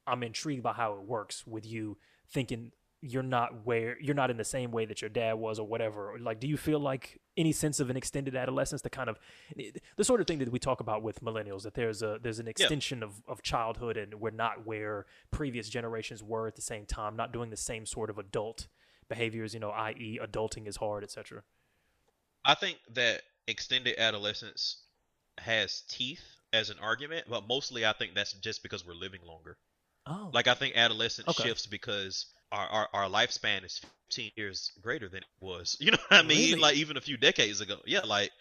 [0.06, 1.98] I'm intrigued by how it works with you
[2.30, 5.66] thinking you're not where you're not in the same way that your dad was or
[5.66, 6.12] whatever.
[6.12, 9.18] Or, Like, do you feel like any sense of an extended adolescence, the kind of
[9.96, 12.48] the sort of thing that we talk about with millennials, that there's a there's an
[12.48, 17.14] extension of, of childhood and we're not where previous generations were at the same time,
[17.14, 18.66] not doing the same sort of adult
[19.08, 21.42] behaviors, you know, i.e., adulting is hard, etc.
[22.44, 24.82] I think that extended adolescence
[25.38, 29.58] has teeth as an argument, but mostly I think that's just because we're living longer.
[30.06, 31.50] Oh, Like I think adolescence Okay.
[31.50, 35.76] shifts because our, our our lifespan is 15 years greater than it was.
[35.80, 36.58] You know what I mean?
[36.58, 36.60] Really?
[36.60, 37.78] Like even a few decades ago.
[37.86, 38.32] Yeah, like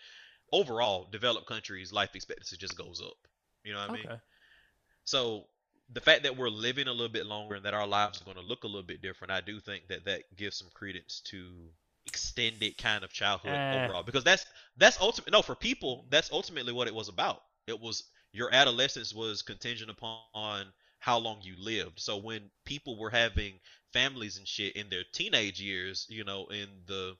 [0.54, 3.18] overall developed countries life expectancy just goes up.
[3.64, 4.10] You know what I mean?
[4.10, 4.20] okay.
[5.06, 5.48] So
[5.90, 8.38] the fact that we're living a little bit longer and that our lives are going
[8.38, 11.72] to look a little bit different, I do think that that gives some credence to
[12.06, 13.68] extended kind of childhood Eh.
[13.72, 14.46] overall because that's
[14.78, 17.44] that's ultimate no for people that's ultimately what it was about.
[17.68, 20.68] It was your adolescence was contingent upon
[21.00, 22.00] how long you lived.
[22.00, 23.60] So when people were having
[23.94, 27.16] families and shit in their teenage years, you know, in the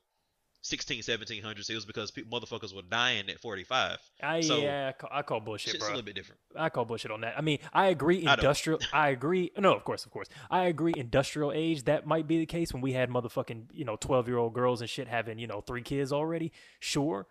[0.62, 3.98] 16 1700s, it was because people, motherfuckers were dying at 45.
[4.22, 6.42] I So, yeah, I call, I call bullshit, Shit's a little bit different.
[6.56, 7.38] I call bullshit on that.
[7.38, 8.26] I mean, I agree.
[8.28, 8.34] I.
[8.34, 8.80] Industrial.
[8.94, 9.52] I, agree.
[9.58, 10.28] No, of course, of course.
[10.52, 10.94] I agree.
[10.96, 11.84] Industrial age.
[11.86, 14.82] That might be the case when we had motherfucking you know twelve year old girls
[14.82, 16.52] and shit having you know three kids already.
[16.80, 17.28] Sure.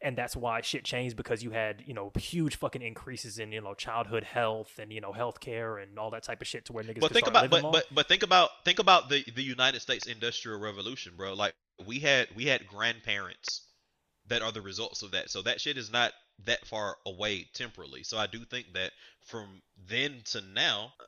[0.00, 3.60] And that's why shit changed because you had you know huge fucking increases in you
[3.60, 6.84] know childhood health and you know healthcare and all that type of shit to where
[6.84, 7.00] niggas.
[7.00, 10.58] But think about but, but but think about think about the the United States Industrial
[10.58, 11.34] Revolution, bro.
[11.34, 11.54] Like
[11.86, 13.62] we had we had grandparents
[14.28, 15.30] that are the results of that.
[15.30, 16.12] So that shit is not
[16.44, 18.02] that far away temporally.
[18.02, 18.92] So I do think that
[19.24, 21.04] from then to now, uh,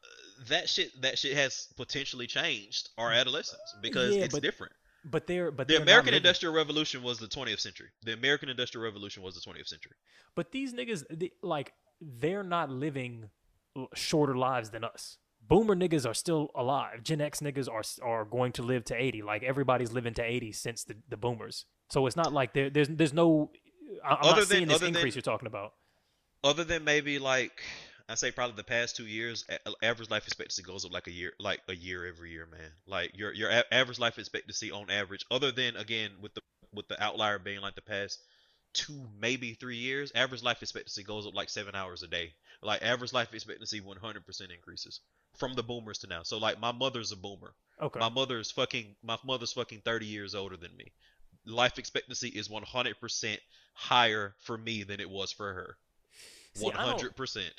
[0.49, 4.73] that shit that shit has potentially changed our adolescence because Yeah, it's but different.
[5.05, 7.89] But they're but The they're American Industrial Revolution was the 20th century.
[8.05, 9.93] The American Industrial Revolution was the 20th century.
[10.35, 13.31] But these niggas, they, like, they're not living
[13.95, 15.17] shorter lives than us.
[15.47, 17.03] boomer niggas are still alive.
[17.03, 19.23] Gen X niggas are are going to live to 80.
[19.23, 21.65] Like everybody's living to 80 since the, the boomers.
[21.91, 23.51] So it's not like there, there's there's no
[24.05, 25.73] I'm Other not than- seeing this other than- increase you're talking about.
[26.45, 27.63] other than maybe like
[28.11, 29.45] I say probably the past two years,
[29.83, 32.71] average life expectancy goes up like a year, like a year every year, man.
[32.87, 36.41] Like your your a- average life expectancy on average, other than again with the
[36.75, 38.21] with the outlier being like the past
[38.73, 42.33] two maybe three years, average life expectancy goes up like seven hours a day.
[42.63, 45.01] Like average life expectancy 100% increases
[45.37, 46.23] from the boomers to now.
[46.25, 47.55] So like my mother's a boomer.
[47.81, 47.99] Okay.
[48.01, 50.93] My mother's fucking my mother's fucking 30 years older than me.
[51.47, 53.39] Life expectancy is 100%
[53.75, 55.77] higher for me than it was for her.
[56.55, 57.55] See, I don't- hundred percent.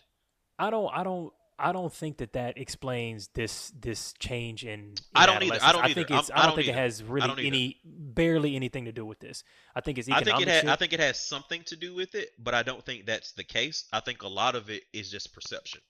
[0.61, 4.79] I don't I don't I don't think that that explains this this change in.
[4.79, 5.57] in I don't either.
[5.61, 5.93] I don't either.
[5.93, 6.29] think I'm- it's.
[6.29, 9.43] I I don't don't think it has really any barely anything to do with this.
[9.75, 10.47] I think it's I think it.
[10.47, 10.69] Ha- shit.
[10.69, 13.43] I think it has something to do with it, but I don't think that's the
[13.43, 13.85] case.
[13.91, 15.81] I think a lot of it is just perception.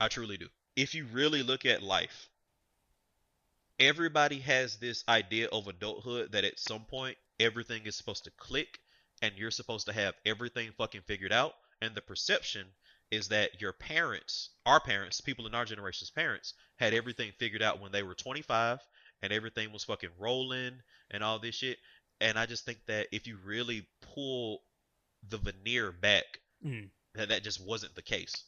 [0.00, 0.48] I truly do.
[0.74, 2.28] If you really look at life,
[3.78, 8.78] everybody has this idea of adulthood that at some point everything is supposed to click
[9.22, 11.54] and you're supposed to have everything fucking figured out.
[11.82, 12.66] And the perception
[13.10, 17.80] is that your parents, our parents, people in our generation's parents, had everything figured out
[17.80, 18.80] when they were 25
[19.22, 20.72] and everything was fucking rolling
[21.10, 21.78] and all this shit.
[22.20, 24.62] And I just think that if you really pull
[25.28, 26.24] the veneer back,
[26.64, 26.88] Mm.
[27.14, 28.44] that that just wasn't the case.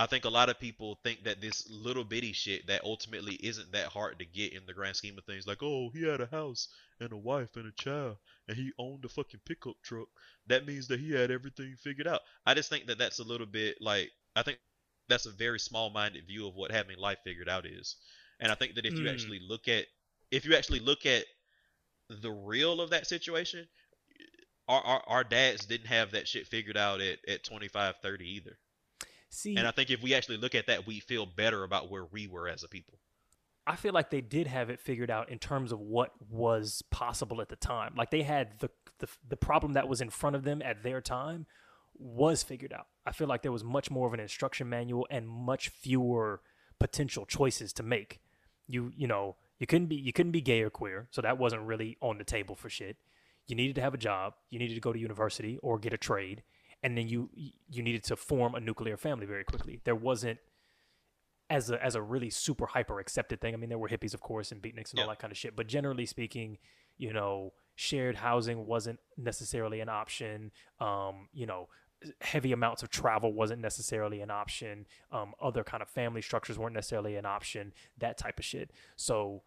[0.00, 3.72] I think a lot of people think that this little bitty shit that ultimately isn't
[3.72, 6.26] that hard to get in the grand scheme of things, like, oh, he had a
[6.26, 6.68] house
[7.00, 8.16] and a wife and a child
[8.48, 10.08] and he owned a fucking pickup truck.
[10.46, 12.22] That means that he had everything figured out.
[12.46, 14.58] I just think that that's a little bit like, I think
[15.08, 17.96] that's a very small minded view of what having life figured out is.
[18.40, 19.12] And I think that if you Mm.
[19.12, 19.86] actually look at,
[20.30, 21.26] if you actually look at
[22.08, 23.68] the real of that situation,
[24.66, 28.58] our, our, our dads didn't have that shit figured out at, at 25, 30 either.
[29.30, 32.04] See, And I think if we actually look at that, we feel better about where
[32.04, 32.98] we were as a people.
[33.66, 37.40] I feel like they did have it figured out in terms of what was possible
[37.40, 37.94] at the time.
[37.96, 41.00] Like they had the the, the problem that was in front of them at their
[41.00, 41.46] time
[41.96, 42.86] was figured out.
[43.06, 46.40] I feel like there was much more of an instruction manual and much fewer
[46.78, 48.20] potential choices to make.
[48.66, 51.62] You you know, you couldn't be you couldn't be gay or queer, so that wasn't
[51.62, 52.96] really on the table for shit.
[53.46, 55.98] You needed to have a job, you needed to go to university or get a
[55.98, 56.42] trade,
[56.82, 57.30] and then you
[57.68, 59.80] you needed to form a nuclear family very quickly.
[59.84, 60.38] There wasn't
[61.48, 63.54] as a as a really super hyper accepted thing.
[63.54, 65.56] I mean, there were hippies, of course, and beatniks and all that kind of shit.
[65.56, 66.58] But generally speaking,
[66.96, 70.52] you know, shared housing wasn't necessarily an option.
[70.78, 71.68] Um, you know,
[72.20, 74.86] heavy amounts of travel wasn't necessarily an option.
[75.12, 77.72] Um, other kind of family structures weren't necessarily an option.
[77.98, 78.70] That type of shit.
[78.96, 79.42] So,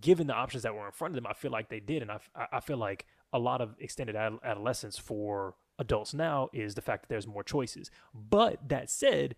[0.00, 2.12] given the options that were in front of them, I feel like they did, and
[2.12, 2.18] I
[2.52, 7.02] I feel like a lot of extended ad- adolescence for adults now is the fact
[7.02, 7.90] that there's more choices.
[8.14, 9.36] But that said,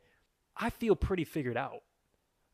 [0.57, 1.81] I feel pretty figured out.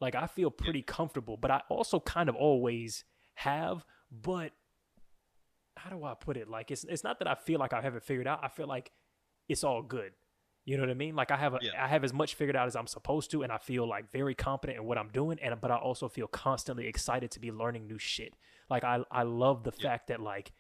[0.01, 3.85] Like I feel pretty comfortable, but I also kind of always have.
[4.11, 4.53] But
[5.77, 6.49] how do I put it?
[6.49, 8.41] Like it's it's not that I feel like I haven't figured out.
[8.43, 8.91] I feel like
[9.49, 10.13] it's all good.
[10.65, 11.15] You know what I mean?
[11.15, 11.83] Like I have a, Yeah.
[11.83, 14.35] I have as much figured out as I'm supposed to, and I feel like very
[14.35, 15.39] competent in what I'm doing.
[15.41, 18.35] And but I also feel constantly excited to be learning new shit.
[18.69, 19.83] Like I I love the Yeah.
[19.91, 20.53] fact that like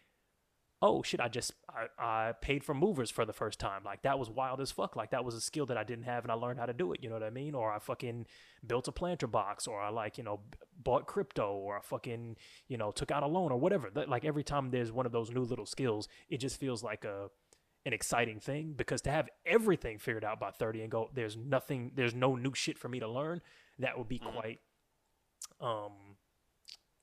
[0.82, 1.86] oh shit, I just I,
[2.28, 3.82] I paid for movers for the first time.
[3.84, 4.94] Like that was wild as fuck.
[4.96, 6.92] Like that was a skill that I didn't have and I learned how to do
[6.92, 7.02] it.
[7.02, 7.54] You know what I mean?
[7.54, 8.26] Or I fucking
[8.66, 10.40] built a planter box or I like, you know,
[10.82, 12.36] bought crypto or I fucking,
[12.68, 13.90] you know, took out a loan or whatever.
[14.06, 17.30] Like every time there's one of those new little skills, it just feels like a
[17.86, 21.92] an exciting thing because to have everything figured out by 30 and go there's nothing
[21.94, 23.40] there's no new shit for me to learn,
[23.78, 24.32] that would be Mhm.
[24.34, 24.60] quite
[25.60, 25.92] um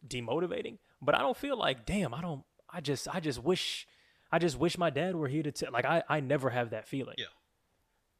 [0.07, 0.77] demotivating.
[1.01, 2.43] But I don't feel like, damn, I don't.
[2.73, 3.87] I just, I just wish,
[4.31, 5.71] I just wish my dad were here to tell.
[5.71, 7.15] Like, I, I never have that feeling.
[7.17, 7.25] Yeah.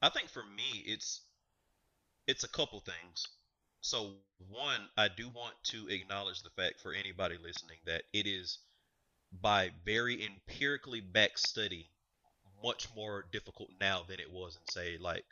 [0.02, 1.22] I think for me, it's
[2.28, 3.28] it's a couple things.
[3.82, 4.12] So
[4.50, 8.60] one, I do want to acknowledge the fact for anybody listening that it is
[9.42, 11.90] by very empirically back study
[12.64, 15.26] much more difficult now than it was in say like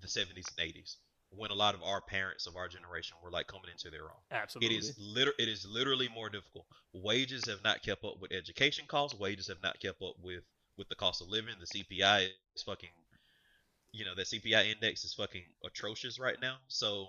[0.00, 0.96] the 70s and 80s
[1.34, 4.20] when a lot of our parents of our generation were like coming into their own.
[4.30, 4.76] Absolutely.
[4.76, 6.66] It is liter- it is literally more difficult.
[6.92, 9.18] Wages have not kept up with education costs.
[9.18, 10.44] Wages have not kept up with
[10.76, 11.54] with the cost of living.
[11.60, 12.90] The CPI is fucking
[13.92, 16.56] you know, the CPI index is fucking atrocious right now.
[16.68, 17.08] So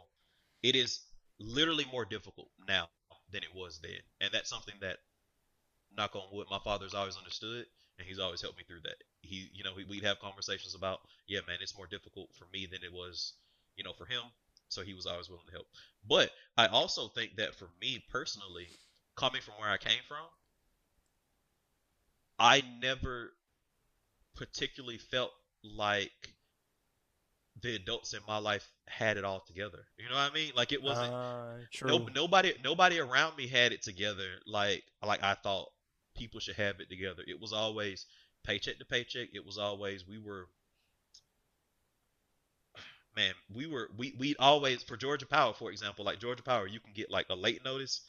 [0.62, 1.00] it is
[1.40, 2.90] literally more difficult now
[3.32, 4.02] than it was then.
[4.22, 4.98] And that's something that
[5.96, 7.66] knock on wood, my father's always understood
[7.98, 8.96] and he's always helped me through that.
[9.22, 12.68] He you know, we, we'd have conversations about, yeah, man, it's more difficult for me
[12.70, 13.34] than it was,
[13.76, 14.22] you know, for him.
[14.70, 15.68] So he was always willing to help.
[16.08, 18.68] But I also think that for me personally,
[19.16, 20.26] coming from where I came from,
[22.40, 23.34] I never
[24.36, 25.34] particularly felt
[25.64, 26.36] like
[27.62, 29.86] the adults in my life had it all together.
[29.98, 30.52] You know what I mean?
[30.56, 31.90] Like it wasn't Uh, true.
[31.90, 35.72] no, nobody nobody around me had it together like like I thought
[36.16, 37.24] people should have it together.
[37.28, 38.06] It was always
[38.44, 39.30] paycheck to paycheck.
[39.34, 40.48] It was always we were
[43.16, 46.80] man, we were we we always for Georgia Power, for example, like Georgia Power, you
[46.80, 48.02] can get like a late notice,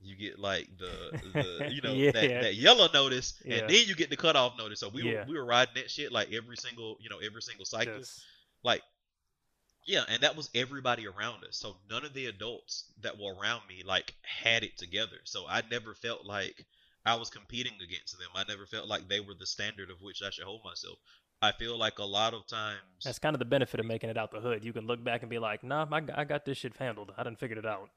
[0.00, 2.12] you get like the the you know Yeah.
[2.12, 3.56] that, that yellow notice, Yeah.
[3.58, 4.80] and then you get the cutoff notice.
[4.80, 5.20] So we Yeah.
[5.20, 7.98] were we were riding that shit like every single you know every single cycle.
[7.98, 8.22] Just-
[8.64, 8.82] Like,
[9.86, 11.56] yeah, and that was everybody around us.
[11.56, 15.16] So none of the adults that were around me like had it together.
[15.24, 16.64] So I never felt like
[17.04, 18.28] I was competing against them.
[18.36, 20.98] I never felt like they were the standard of which I should hold myself.
[21.42, 24.16] I feel like a lot of times, That's kind of the benefit of making it
[24.16, 24.64] out the hood.
[24.64, 27.12] You can look back and be like, "Nah, I, got- I got this shit handled.
[27.18, 27.90] I didn't figure it out."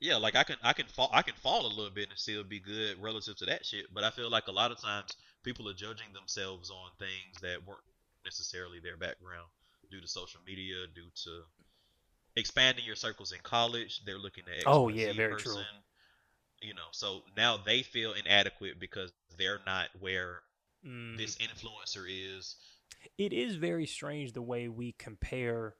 [0.00, 2.44] yeah, like I can I can fall I can fall a little bit and still
[2.44, 3.92] be good relative to that shit.
[3.92, 7.66] But I feel like a lot of times people are judging themselves on things that
[7.66, 7.80] weren't
[8.24, 9.48] necessarily their background
[9.90, 11.42] due to social media, due to
[12.36, 14.02] expanding your circles in college.
[14.04, 15.56] They're looking at oh, X, Oh, yeah, Z very true.
[16.62, 20.40] You know, so now they feel inadequate because they're not where
[20.88, 21.16] Mm.
[21.18, 22.56] this influencer is.
[23.18, 25.74] it is very strange the way we compare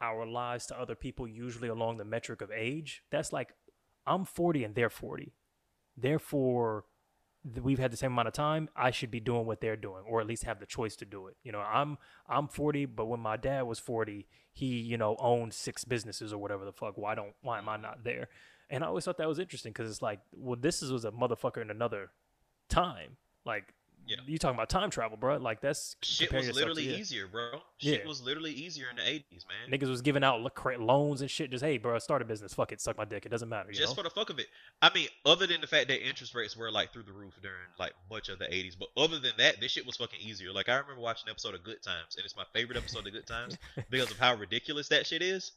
[0.00, 3.02] our lives to other people usually along the metric of age.
[3.10, 3.52] That's like
[4.06, 5.32] i'm 40 and they're 40
[5.96, 6.84] therefore
[7.62, 8.68] we've had the same amount of time.
[8.76, 11.26] I should be doing what they're doing or at least have the choice to do
[11.26, 11.36] it.
[11.42, 15.52] You know i'm i'm 40 but when my dad was 40 he you know owned
[15.54, 16.96] six businesses or whatever the fuck.
[16.96, 18.28] Why don't why am i not there?
[18.70, 21.10] And i always thought that was interesting because it's like well this is, was a
[21.12, 22.10] motherfucker in another
[22.68, 23.16] time.
[23.44, 23.74] Like
[24.06, 24.16] Yeah.
[24.26, 26.96] you talking about time travel bro like that's Shit was yourself to- literally yeah.
[26.98, 27.62] easier, bro.
[27.78, 28.06] Shit Yeah.
[28.08, 29.70] was literally easier in the 80s, man.
[29.78, 30.40] Niggas was giving out
[30.80, 31.50] loans and shit.
[31.50, 32.52] Just hey, bro, start a business.
[32.54, 33.24] Fuck it, suck my dick.
[33.24, 33.70] It doesn't matter.
[33.70, 34.02] You just know?
[34.02, 34.46] for the fuck of it.
[34.82, 37.56] I mean, other than the fact that interest rates were like through the roof during
[37.78, 40.52] like much of the 80s, but other than that, this shit was fucking easier.
[40.52, 43.12] Like I remember watching an episode of Good Times, and it's my favorite episode of
[43.12, 43.56] Good Times
[43.90, 45.52] because of how ridiculous that shit is.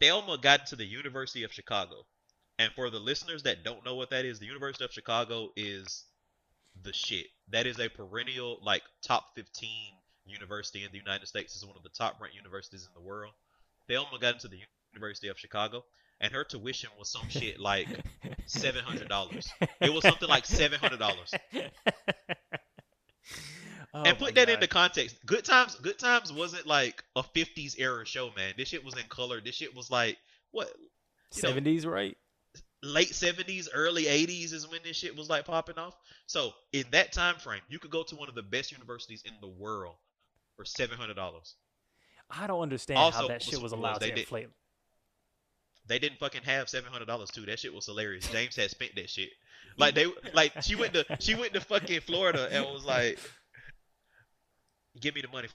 [0.00, 2.06] Thelma got into the University of Chicago,
[2.58, 6.04] and for the listeners that don't know what that is, the University of Chicago is
[6.82, 7.26] the shit.
[7.50, 9.70] That is a perennial like top 15
[10.24, 11.54] university in the United States.
[11.54, 13.32] It's one of the top ranked universities in the world.
[13.88, 14.58] Thelma got into the
[14.92, 15.84] University of Chicago,
[16.20, 17.88] and her tuition was some shit like
[18.46, 19.50] seven hundred dollars.
[19.80, 21.32] It was something like seven hundred dollars.
[23.92, 24.54] Oh and put that God.
[24.54, 25.16] into context.
[25.26, 28.54] Good times, good times wasn't like a '50s era show, man.
[28.56, 29.40] This shit was in color.
[29.40, 30.16] This shit was like
[30.52, 32.16] what you know, seventies, right?
[32.82, 35.96] Late '70s, early '80s is when this shit was like popping off.
[36.26, 39.32] So in that time frame, you could go to one of the best universities in
[39.40, 39.96] the world
[40.56, 41.54] for seven hundred dollars.
[42.30, 44.48] I don't understand Also, how that shit was allowed to did- inflate.
[45.86, 47.44] They didn't fucking have seven hundred dollars too.
[47.46, 48.28] That shit was hilarious.
[48.32, 49.30] James had spent that shit.
[49.76, 53.18] Like they like she went to she went to fucking Florida and was like,
[55.00, 55.48] "Give me the money."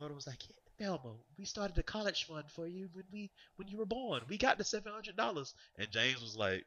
[0.00, 3.68] Florida was like, yeah, "Thelma, we started a college fund for you when we when
[3.68, 4.22] you were born.
[4.30, 6.64] We got the seven hundred dollars." And James was like,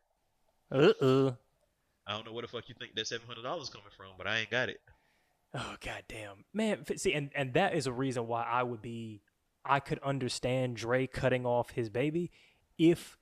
[0.71, 1.31] Uh uh.
[2.05, 4.27] "I don't know where the fuck you think that seven hundred dollars coming from, but
[4.27, 4.81] I ain't got it."
[5.55, 6.85] Oh goddamn, man.
[6.95, 9.23] See, and and that is a reason why I would be,
[9.65, 12.29] I could understand Dre cutting off his baby,
[12.77, 13.17] if,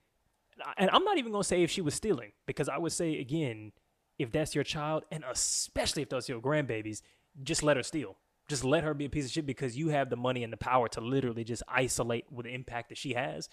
[0.76, 3.72] and I'm not even gonna say if she was stealing, because I would say again,
[4.20, 7.02] if that's your child, and especially if those your grandbabies,
[7.44, 8.18] just let her steal.
[8.52, 10.58] Just let her be a piece of shit because you have the money and the
[10.58, 13.48] power to literally just isolate with the impact that she has.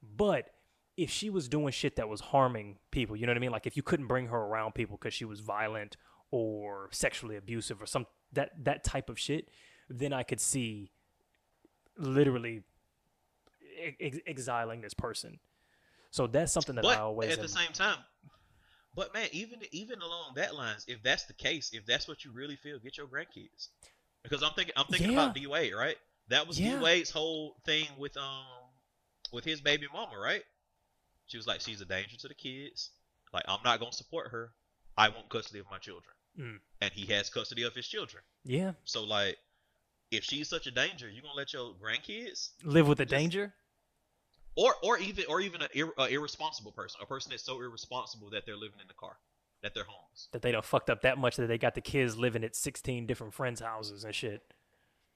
[0.00, 0.50] But
[0.96, 3.50] if she was doing shit that was harming people, you know what I mean?
[3.50, 5.96] Like if you couldn't bring her around people because she was violent
[6.30, 9.48] or sexually abusive or some that that type of shit,
[9.88, 10.92] then I could see
[11.98, 12.62] literally
[14.00, 15.40] ex- exiling this person.
[16.12, 17.98] So that's something that But I always at am- the same time,
[18.94, 22.30] but man, even even along that lines, if that's the case, if that's what you
[22.30, 23.70] really feel, get your grandkids.
[24.24, 25.42] Because I'm thinking I'm thinking about Yeah.
[25.42, 25.96] D Wade, right?
[26.28, 26.76] That was Yeah.
[26.78, 28.44] D Wade's whole thing with um
[29.32, 30.42] with his baby mama, right?
[31.26, 32.90] She was like, she's a danger to the kids.
[33.32, 34.52] Like I'm not gonna support her.
[34.96, 36.60] I want custody of my children, Mm.
[36.80, 38.22] and he has custody of his children.
[38.44, 39.36] yeah So like,
[40.10, 43.54] if she's such a danger, you gonna let your grandkids live with the Just- danger.
[44.56, 48.30] or or even or even an ir- a irresponsible person, a person that's so irresponsible
[48.30, 49.18] that they're living in the car,
[49.64, 50.28] that they're homeless.
[50.32, 53.06] That they don't fucked up that much that they got the kids living at 16
[53.06, 54.42] different friends' houses and shit.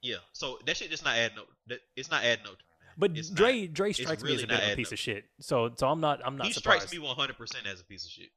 [0.02, 1.38] Yeah, so that shit just not adding.
[1.68, 2.74] That it's not adding up to me.
[2.80, 2.94] Man.
[2.96, 3.74] But It's Dre not.
[3.74, 4.92] Dre strikes me as a bit of a piece up.
[4.94, 5.24] of shit.
[5.40, 6.88] So so I'm not I'm not he surprised.
[6.88, 8.30] strikes me 100 percent as a piece of shit.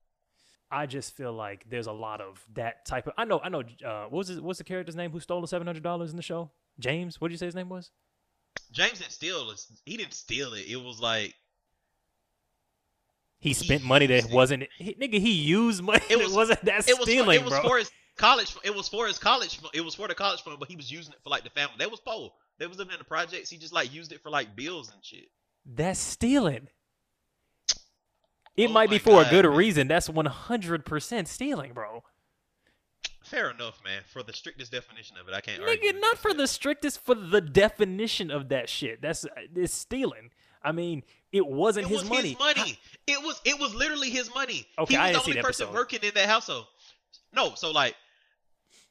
[0.70, 3.14] I just feel like there's a lot of that type of.
[3.18, 3.62] I know, I know.
[3.86, 6.18] Uh, what was his, what's the character's name who stole the seven hundred dollars in
[6.18, 6.51] the show?
[6.80, 7.20] James.
[7.22, 7.91] What did you say his name was?
[8.72, 9.62] James didn't steal it.
[9.86, 10.66] He didn't steal it.
[10.68, 11.36] It was like
[13.42, 14.32] He spent money that it.
[14.32, 14.68] wasn't.
[14.78, 17.08] He, nigga, he used money It that was- wasn't that it was.
[17.10, 17.62] stealing, it was bro.
[17.64, 17.92] for his.
[18.18, 18.56] college.
[18.64, 19.60] It was for his college.
[19.74, 21.74] It was for the college fund, but he was using it for like the family.
[21.80, 22.32] They was poor.
[22.60, 23.50] They was living in the projects.
[23.50, 25.26] He just like used it for like bills and shit.
[25.66, 26.68] That's stealing.
[28.56, 29.56] It Oh might be for a good man.
[29.56, 29.88] reason.
[29.88, 32.04] That's 100% stealing, bro.
[33.24, 34.02] Fair enough, man.
[34.12, 35.62] For the strictest definition of it, I can't.
[35.64, 39.02] argue Nigga, not for the strictest, for the definition of that shit.
[39.02, 40.32] That's uh, it's stealing.
[40.64, 42.30] I mean, it wasn't It his was money.
[42.30, 42.80] his money.
[43.08, 44.66] It was it was literally his money.
[44.78, 45.78] Okay, he I was didn't the only person episode.
[45.78, 46.66] working in that household.
[47.34, 47.96] No, so like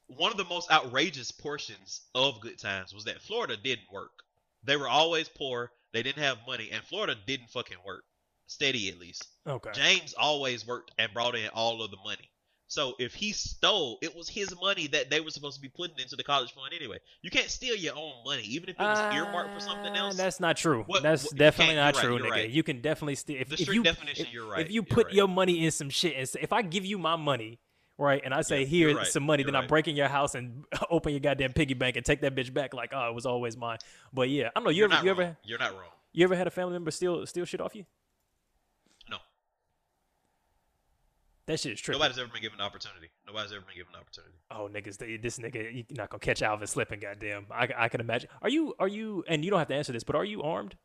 [0.07, 4.11] one of the most outrageous portions of Good Times was that Florida didn't work.
[4.63, 5.71] They were always poor.
[5.93, 8.03] They didn't have money, and Florida didn't fucking work.
[8.47, 9.27] Steady at least.
[9.47, 9.71] Okay.
[9.73, 12.29] James always worked and brought in all of the money.
[12.71, 15.99] So if he stole, it was his money that they were supposed to be putting
[15.99, 16.99] into the college fund anyway.
[17.21, 20.15] You can't steal your own money, even if it was earmarked for something Uh, else.
[20.15, 20.83] That's not true.
[20.83, 22.31] What- that's what- definitely not true, right, you're nigga.
[22.31, 22.49] right.
[22.49, 23.41] You can definitely steal.
[23.41, 25.15] If, The if strict you definition, if, you're right, If you put right.
[25.15, 27.59] your money in some shit, and say, if I give you my money,
[27.97, 30.07] right, and I say Yeah, here right, some money, you're then I break in your
[30.07, 33.13] house and open your goddamn piggy bank and take that bitch back like, oh, it
[33.13, 33.79] was always mine.
[34.13, 34.69] But yeah, I don't know.
[34.69, 35.19] You You're ever not you wrong.
[35.19, 35.91] ever You're not wrong.
[36.13, 37.85] you ever had a family member steal steal shit off you?
[39.09, 39.17] No.
[41.51, 41.99] That shit is tricky.
[41.99, 43.09] Nobody's ever been given an opportunity.
[43.27, 44.35] Nobody's ever been given an opportunity.
[44.49, 47.01] Oh niggas, this nigga, you're not gonna catch Alvin slipping.
[47.01, 48.29] Goddamn, I, I can imagine.
[48.41, 49.25] Are you are you?
[49.27, 50.77] And you don't have to answer this, but are you armed?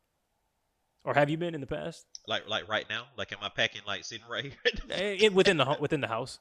[1.05, 2.05] Or have you been in the past?
[2.27, 4.53] Like like right now, like am I packing like sitting right here?
[4.91, 6.39] Eh, in, within the within the house.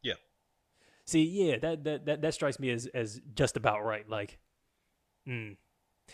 [0.00, 0.14] Yeah.
[1.04, 4.08] See, yeah, that that that, that strikes me as as just about right.
[4.08, 4.38] Like,
[5.28, 5.56] mm.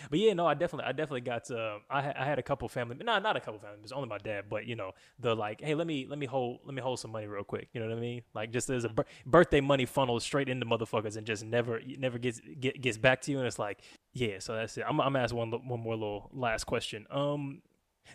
[0.08, 1.50] But yeah, no, I definitely, I definitely got.
[1.50, 4.18] Uh, I I had a couple family, not not a couple family members, only my
[4.18, 4.44] dad.
[4.48, 7.10] But you know, the like, hey, let me let me hold let me hold some
[7.10, 7.68] money real quick.
[7.72, 8.22] You know what I mean?
[8.34, 12.18] Like, just as a bir- birthday money funnels straight into motherfuckers and just never never
[12.18, 13.38] gets get, gets back to you.
[13.38, 13.82] And it's like,
[14.12, 14.84] yeah, so that's it.
[14.88, 17.06] I'm I'm gonna ask one one more little last question.
[17.10, 17.62] Um,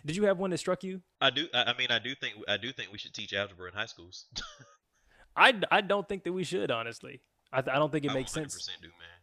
[0.04, 1.02] did you have one that struck you?
[1.20, 1.48] I do.
[1.54, 3.86] I, I mean, I do think I do think we should teach algebra in high
[3.86, 4.26] schools.
[5.36, 7.20] I, I don't think that we should honestly.
[7.52, 8.70] I, I don't think it I makes 100% sense.
[8.80, 9.15] do, man.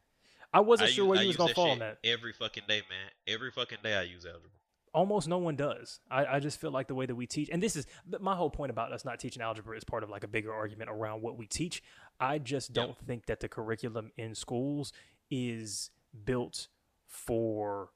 [0.53, 1.97] I wasn't I sure use- where I you was gonna fall on that.
[2.03, 3.09] every fucking day, man.
[3.27, 4.49] Every fucking day I use algebra.
[4.93, 5.99] Almost no one does.
[6.11, 7.87] I, I just feel like the way that we teach, and this is
[8.19, 10.91] my whole point about us not teaching algebra is part of like a bigger argument
[10.91, 11.81] around what we teach.
[12.19, 14.93] I just don't think that the curriculum in schools
[15.31, 15.89] is
[16.25, 16.67] built
[17.07, 17.89] for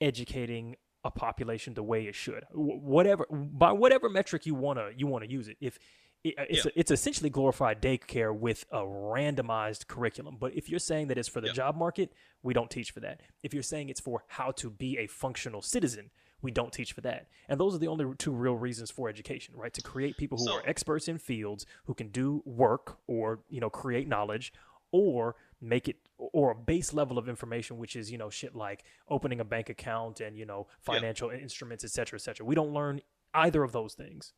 [0.00, 2.44] educating a population the way it should.
[2.52, 5.56] Wh- Whatever by whatever metric you wanna you wanna use it.
[5.60, 5.78] If
[6.24, 6.72] it, uh, it's Yeah.
[6.76, 10.36] it's essentially glorified daycare with a randomized curriculum.
[10.38, 11.52] But if you're saying that it's for the Yeah.
[11.54, 12.12] job market,
[12.42, 13.20] we don't teach for that.
[13.42, 16.10] If you're saying it's for how to be a functional citizen,
[16.40, 17.28] we don't teach for that.
[17.48, 19.72] And those are the only two real reasons for education, right?
[19.74, 23.60] To create people who So- are experts in fields who can do work or you
[23.60, 24.52] know create knowledge
[24.92, 28.84] or make it or a base level of information which is you know shit like
[29.08, 30.74] opening a bank account and you know Yeah.
[30.94, 32.46] financial instruments etc cetera, etc cetera.
[32.46, 33.00] we don't learn
[33.34, 34.34] either of those things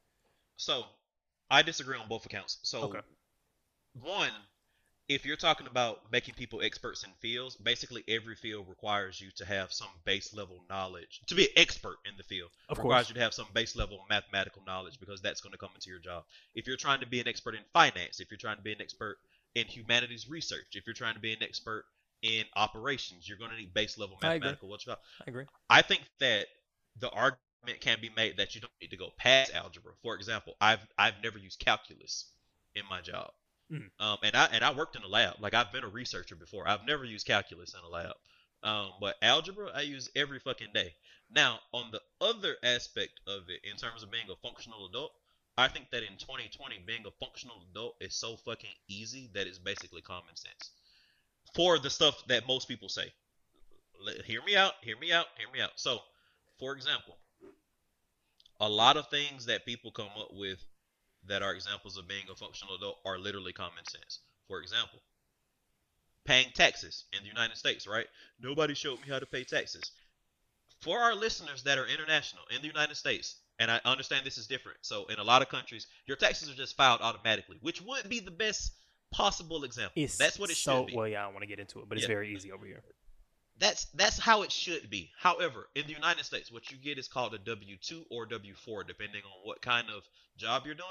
[0.57, 0.87] So,
[1.51, 2.59] I disagree on both accounts.
[2.63, 3.01] So, Okay.
[4.01, 4.31] one,
[5.09, 9.45] if you're talking about making people experts in fields, basically every field requires you to
[9.45, 11.21] have some base level knowledge.
[11.27, 12.87] To be an expert in the field Of course.
[12.87, 15.91] requires you to have some base level mathematical knowledge because that's going to come into
[15.91, 16.25] your job.
[16.55, 18.81] If you're trying to be an expert in finance, if you're trying to be an
[18.81, 19.19] expert
[19.55, 21.85] in humanities research, if you're trying to be an expert
[22.23, 24.31] in operations, you're going to need base level mathematical.
[24.31, 24.49] I agree.
[24.51, 25.01] mathematical what's about.
[25.21, 26.47] i agree I think that
[26.99, 27.41] the argument
[27.81, 29.93] can be made that you don't need to go past algebra.
[30.03, 32.27] For example, I've I've never used calculus
[32.75, 33.31] in my job,
[33.73, 33.91] Mm.
[33.99, 35.37] um, and I and I worked in a lab.
[35.41, 36.69] Like I've been a researcher before.
[36.69, 38.15] I've never used calculus in a lab,
[38.63, 40.95] um, but algebra I use every fucking day.
[41.31, 45.13] Now, on the other aspect of it, in terms of being a functional adult,
[45.57, 49.59] I think that in 2020, being a functional adult is so fucking easy that it's
[49.59, 50.71] basically common sense
[51.55, 53.13] for the stuff that most people say.
[54.05, 54.75] Let- Hear me out.
[54.83, 55.27] Hear me out.
[55.39, 55.71] Hear me out.
[55.77, 56.01] So,
[56.59, 57.17] for example,
[58.65, 60.59] a lot of things that people come up with
[61.27, 64.21] that are examples of being a functional adult are literally common sense.
[64.49, 65.01] For example,
[66.25, 68.07] paying taxes in the United States, right?
[68.41, 69.91] Nobody showed me how to pay taxes.
[70.81, 74.47] For our listeners that are international in the United States, and I understand this is
[74.47, 74.79] different.
[74.83, 78.21] So, in a lot of countries, your taxes are just filed automatically, which would be
[78.21, 78.73] the best
[79.13, 79.93] possible example.
[79.97, 80.97] it's That's what it so should be.
[80.97, 82.09] well yeah i don't want to get into it but it's Yeah.
[82.09, 82.83] very easy over here
[83.59, 85.11] That's that's how it should be.
[85.19, 88.55] However, in the United States, what you get is called a W two or W
[88.55, 90.03] four, depending on what kind of
[90.37, 90.89] job you're doing.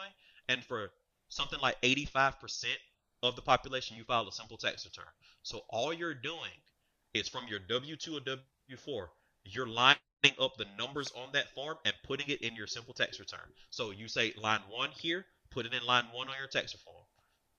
[0.48, 0.92] And for
[1.30, 2.78] something like eighty five percent
[3.22, 5.12] of the population, you file a simple tax return.
[5.44, 6.52] So all you're doing
[7.14, 8.42] is from your W two or W
[8.78, 9.12] four,
[9.44, 9.98] you're lining
[10.40, 13.48] up the numbers on that form and putting it in your simple tax return.
[13.72, 17.04] So you say line one here, put it in line one on your tax form.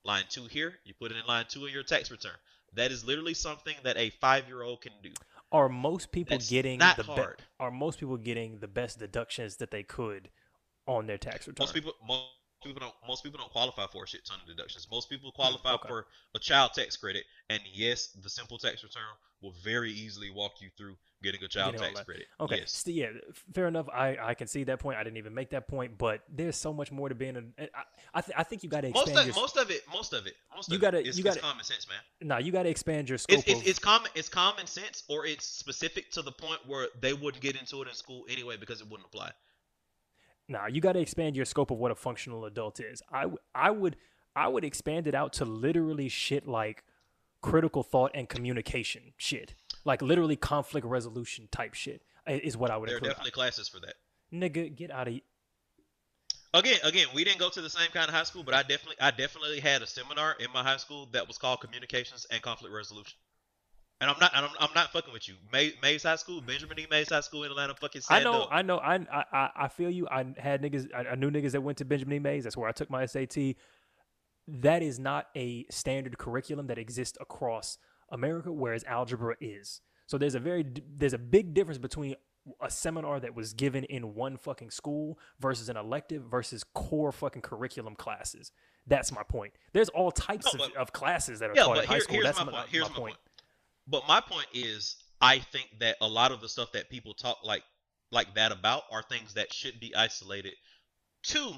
[0.03, 2.33] Line two here, you put it in line two of your tax return.
[2.75, 5.11] That is literally something that a five year old can do.
[5.53, 7.43] are most people That's getting not the be- hard.
[7.61, 10.31] are most people getting the best deductions that they could
[10.87, 12.27] on their tax return Most people, mo-
[12.63, 14.89] people don't most people don't qualify for a shit ton of deductions.
[14.91, 15.89] Most people qualify Hmm, okay.
[15.89, 19.03] for a child tax credit, and yes, the simple tax return
[19.43, 22.07] will very easily walk you through getting a child Getting tax that.
[22.07, 22.27] credit.
[22.39, 22.71] Okay, Yes.
[22.71, 23.09] st- yeah,
[23.53, 23.89] fair enough.
[23.93, 24.97] I, I can see that point.
[24.99, 27.53] I didn't even make that point, but there's so much more to being an.
[27.59, 27.69] I
[28.15, 29.35] I, th- I think you got to expand Most of, your.
[29.35, 31.65] most of it, most of it, most You of gotta- it is, you gotta- common
[31.65, 31.99] sense, man.
[32.29, 33.67] nah, you got to expand your scope It's, it's, of.
[33.67, 37.57] it's common it's common sense, or it's specific to the point where they wouldn't get
[37.57, 39.33] into it in school anyway because it wouldn't apply.
[40.49, 43.03] Nah, you got to expand your scope of what a functional adult is.
[43.11, 43.97] I, w- I would
[44.37, 46.85] I would expand it out to literally shit like
[47.41, 49.55] critical thought and communication shit.
[49.85, 53.81] Like literally conflict resolution type shit is what I would There are definitely classes for
[53.81, 53.95] that.
[54.33, 55.15] Nigga, get out of
[56.55, 58.95] Again, again, we didn't go to the same kind of high school, but I definitely,
[59.01, 62.73] I definitely had a seminar in my high school that was called Communications and Conflict
[62.73, 63.19] Resolution.
[64.01, 65.35] And I'm not, I'm, I'm not fucking with you.
[65.53, 66.87] May, Mays High School, Benjamin E.
[66.89, 68.49] Mays High School in Atlanta, fucking I know, up.
[68.53, 70.07] I know, I, I, I- I feel you.
[70.09, 72.19] I had niggas, I, I knew niggas that went to Benjamin E.
[72.21, 72.45] Mays.
[72.45, 73.57] That's where I took my SAT.
[74.47, 77.79] That is not a standard curriculum that exists across
[78.15, 79.83] America, whereas algebra is.
[80.07, 80.65] So there's a very,
[80.97, 82.15] there's a big difference between
[82.61, 87.43] a seminar that was given in one fucking school versus an elective versus core fucking
[87.43, 88.53] curriculum classes.
[88.87, 89.55] That's my point.
[89.73, 92.01] There's all types No, of, but- of classes that are yeah, taught in high here,
[92.03, 92.15] school.
[92.15, 92.69] here's That's my my, point.
[92.71, 93.15] Here's my my point.
[93.15, 93.19] point.
[93.87, 97.39] But my point is, I think that a lot of the stuff that people talk
[97.45, 97.63] like,
[98.11, 100.53] like that about are things that should be isolated
[101.25, 101.53] to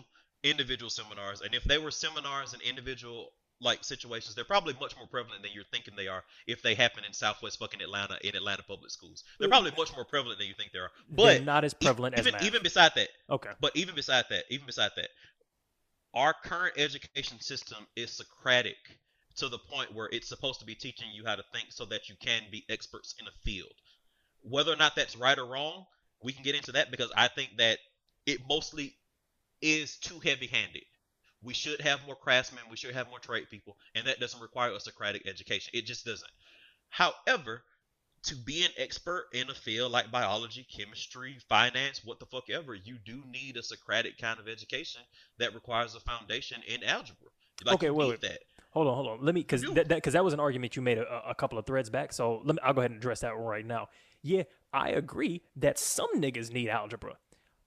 [0.44, 1.40] individual seminars.
[1.40, 5.52] And if they were seminars and individual like situations, they're probably much more prevalent than
[5.54, 6.22] you're thinking they are.
[6.46, 10.04] If they happen in Southwest fucking Atlanta in Atlanta public schools, they're probably much more
[10.04, 10.90] prevalent than you think they are.
[11.11, 12.42] They're But not as prevalent as math.
[12.42, 13.52] even beside that, Okay.
[13.61, 15.09] but even beside that, even beside that,
[16.14, 18.76] our current education system is Socratic
[19.36, 22.09] to the point where it's supposed to be teaching you how to think so that
[22.09, 23.72] you can be experts in a field.
[24.42, 25.86] Whether or not that's right or wrong,
[26.22, 27.78] we can get into that because I think that
[28.24, 28.96] it mostly
[29.61, 30.84] is too heavy handed.
[31.43, 34.72] We should have more craftsmen, we should have more trade people, and that doesn't require
[34.72, 35.70] a Socratic education.
[35.74, 36.30] It just doesn't.
[36.89, 37.62] However,
[38.24, 42.74] to be an expert in a field like biology, chemistry, finance, what the fuck ever,
[42.74, 45.03] you do need a Socratic kind of education
[45.39, 47.28] that requires a foundation in algebra.
[47.64, 48.20] Like, Okay, wait, wait.
[48.22, 48.39] that.
[48.70, 49.24] Hold on, hold on.
[49.24, 51.64] Let me because that because that, was an argument you made a, a couple of
[51.64, 52.12] threads back.
[52.12, 52.61] So let me.
[52.62, 53.89] I'll go ahead and address that one right now.
[54.22, 57.14] Yeah, I agree that some niggas need algebra.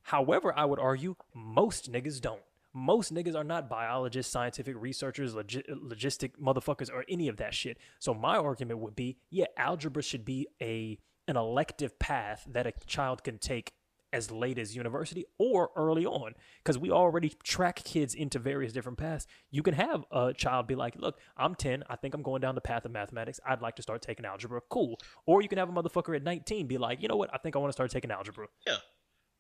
[0.04, 2.42] However, I would argue most niggas don't.
[2.74, 7.78] Most niggas are not biologists, scientific researchers, logi- logistic motherfuckers, or any of that shit.
[8.00, 12.74] So my argument would be, yeah, algebra should be a an elective path that a
[12.88, 13.74] child can take
[14.12, 16.34] as late as university or early on.
[16.58, 19.28] Because we already track kids into various different paths.
[19.52, 22.56] You can have a child be like look i'm 10 i think i'm going down
[22.56, 23.40] the path of mathematics.
[23.46, 24.62] I'd like to start taking algebra.
[24.70, 25.00] Cool.
[25.26, 27.30] Or you can have a motherfucker at 19 be like you know what?
[27.34, 28.48] I think i want to start taking algebra.
[28.66, 28.78] Yeah.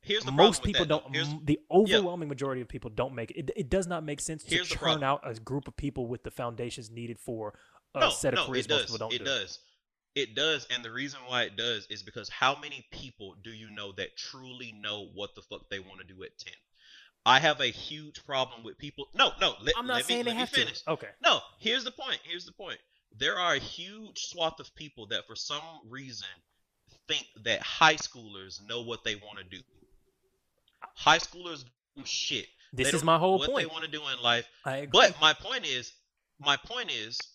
[0.10, 3.38] Here's the most people that, don't Here's- the overwhelming majority of people don't make it.
[3.38, 5.04] it it does not make sense to Here's the churn problem.
[5.04, 7.54] out a group of people with the foundations needed for
[7.96, 8.86] a no, set of no, careers it most does.
[8.92, 9.60] people don't it do does.
[10.16, 13.70] It does, and the reason why it does is because how many people do you
[13.70, 16.54] know that truly know what the fuck they want to do at ten?
[17.26, 19.06] I have a huge problem with people.
[19.14, 19.54] No, no.
[19.62, 20.82] Let, i'm not let saying me, they have finish.
[20.82, 22.20] to okay No, here's the point.
[22.24, 22.80] Here's the point.
[23.16, 26.28] There are a huge swath of people that, for some reason,
[27.08, 29.62] think that high schoolers know what they want to do.
[31.00, 31.64] High schoolers
[31.96, 32.46] do shit.
[32.74, 33.54] This is my whole what point.
[33.54, 34.46] What they want to do in life.
[34.66, 35.94] i agree But my point is,
[36.40, 37.30] my point is,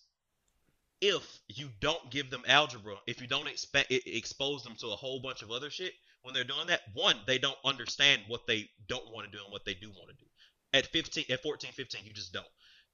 [1.01, 5.19] if you don't give them algebra, if you don't expect expose them to a whole
[5.19, 9.11] bunch of other shit when they're doing that, one, they don't understand what they don't
[9.11, 10.25] want to do and what they do want to do.
[10.73, 12.45] At 15, at 14, 15, you just don't.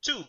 [0.01, 0.23] Two,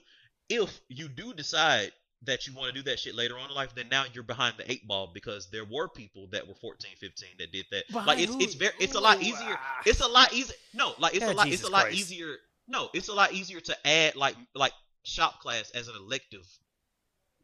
[0.48, 1.92] if you do decide
[2.24, 4.54] that you want to do that shit later on in life, then now you're behind
[4.56, 7.84] the eight ball because there were people that were 14, 15 that did that.
[7.88, 8.40] Behind like it's who?
[8.40, 9.34] it's very it's a lot easier.
[9.58, 9.80] ah.
[9.84, 10.54] It's a lot easier.
[10.74, 11.98] No, like it's Yeah, a lot Jesus it's a lot Christ.
[11.98, 12.36] easier.
[12.68, 14.72] No, it's a lot easier to add like like
[15.04, 16.46] shop class as an elective.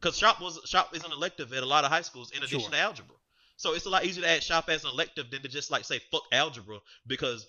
[0.01, 2.61] Cuz shop was shop is an elective at a lot of high schools in addition
[2.61, 2.69] Sure.
[2.71, 3.15] to algebra.
[3.57, 5.83] So it's a lot easier to add shop as an elective than to just like
[5.83, 7.45] say fuck algebra because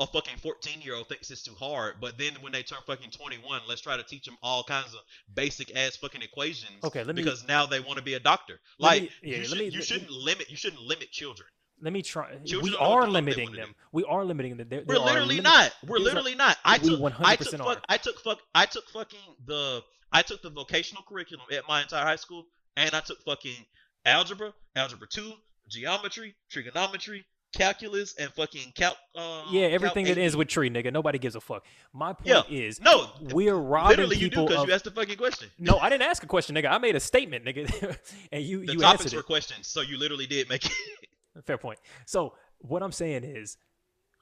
[0.00, 1.94] a fucking 14 year old thinks it's too hard.
[2.00, 5.00] But then when they turn fucking 21, let's try to teach them all kinds of
[5.34, 6.84] basic ass fucking equations.
[6.84, 8.60] Okay, let me- because now they want to be a doctor.
[8.78, 11.48] Like me- yeah, you, let should, me, you shouldn't limit you shouldn't limit children.
[11.80, 14.68] let me try Children we don't know what are limiting them we are limiting them
[14.68, 15.72] there, We're literally limit- not.
[15.86, 16.56] We're literally not.
[16.64, 19.82] I took I took fuck I took fuck I took fucking the
[20.12, 22.46] I took the vocational curriculum at my entire high school
[22.76, 23.64] and I took fucking
[24.06, 25.32] algebra, algebra 2,
[25.68, 30.92] geometry, trigonometry, calculus and fucking calc um, yeah everything calc that ends with tree nigga
[30.92, 32.42] nobody gives a fuck my point Yeah.
[32.48, 35.48] is No, we're robbing literally you do people because of you asked the fucking question.
[35.58, 37.96] no i didn't ask a question nigga i made a statement nigga
[38.32, 40.72] and you The you topics answered were it questions, so you literally did make it.
[41.46, 43.56] fair point so what i'm saying is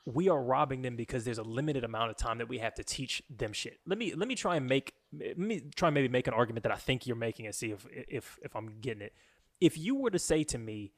[0.04, 2.84] we are robbing them because there's a limited amount of time that we have to
[2.84, 3.80] teach them shit.
[3.88, 6.62] Let me let me try and make let me try and maybe make an argument
[6.62, 9.12] that I think you're making and see if if if I'm getting it.
[9.60, 10.92] If you were to say to me,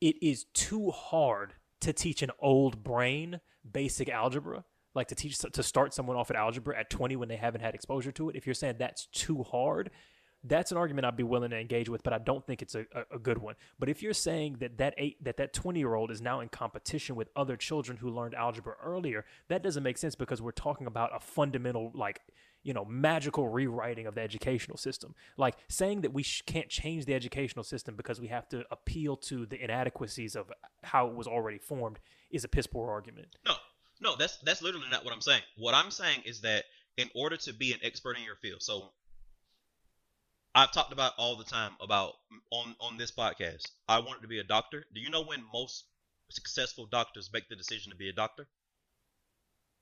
[0.00, 3.40] it is too hard to teach an old brain
[3.70, 4.64] basic algebra,
[4.94, 7.74] like to teach to start someone off at algebra at 20 when they haven't had
[7.74, 8.36] exposure to it.
[8.36, 9.90] If you're saying that's too hard,
[10.44, 12.84] that's an argument I'd be willing to engage with, but I don't think it's a,
[13.10, 13.54] a, good one.
[13.78, 16.48] But if you're saying that that eight that that 20 year old is now in
[16.48, 20.86] competition with other children who learned algebra earlier, that doesn't make sense because we're talking
[20.86, 22.20] about a fundamental like
[22.64, 25.14] you know magical rewriting of the educational system.
[25.36, 29.16] Like saying that we sh- can't change the educational system because we have to appeal
[29.18, 30.50] to the inadequacies of
[30.82, 32.00] how it was already formed
[32.30, 33.28] is a piss poor argument.
[33.46, 33.54] No,
[34.00, 35.42] no, that's that's literally not what I'm saying.
[35.56, 36.64] What I'm saying is that
[36.96, 38.90] in order to be an expert in your field, so
[40.54, 42.14] I've talked about all the time about
[42.50, 43.70] on on this podcast.
[43.88, 44.84] I wanted to be a doctor.
[44.94, 45.84] Do you know when most
[46.30, 48.46] successful doctors make the decision to be a doctor?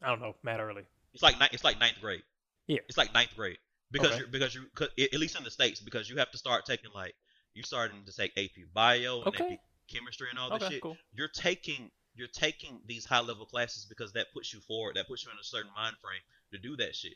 [0.03, 0.83] I don't know, Matt Early.
[1.15, 2.23] It's like it's like ninth grade.
[2.67, 2.79] Yeah.
[2.89, 3.59] It's like ninth grade
[3.91, 4.19] because Okay.
[4.19, 4.67] you're because you
[4.99, 7.15] at least in the states because you have to start taking like
[7.55, 9.55] you starting to take AP Bio and Okay.
[9.55, 10.83] AP Chemistry and all this Okay, shit.
[10.83, 10.97] cool.
[11.13, 14.97] You're taking you're taking these high level classes because that puts you forward.
[14.97, 16.21] That puts you in a certain mind frame
[16.53, 17.15] to do that shit.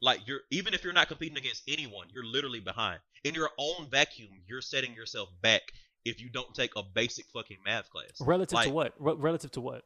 [0.00, 3.00] Like you're even if you're not competing against anyone, you're literally behind.
[3.24, 5.62] In your own vacuum, you're setting yourself back
[6.04, 8.20] if you don't take a basic fucking math class.
[8.20, 8.94] Relative to what?
[8.98, 9.84] Re- relative to what?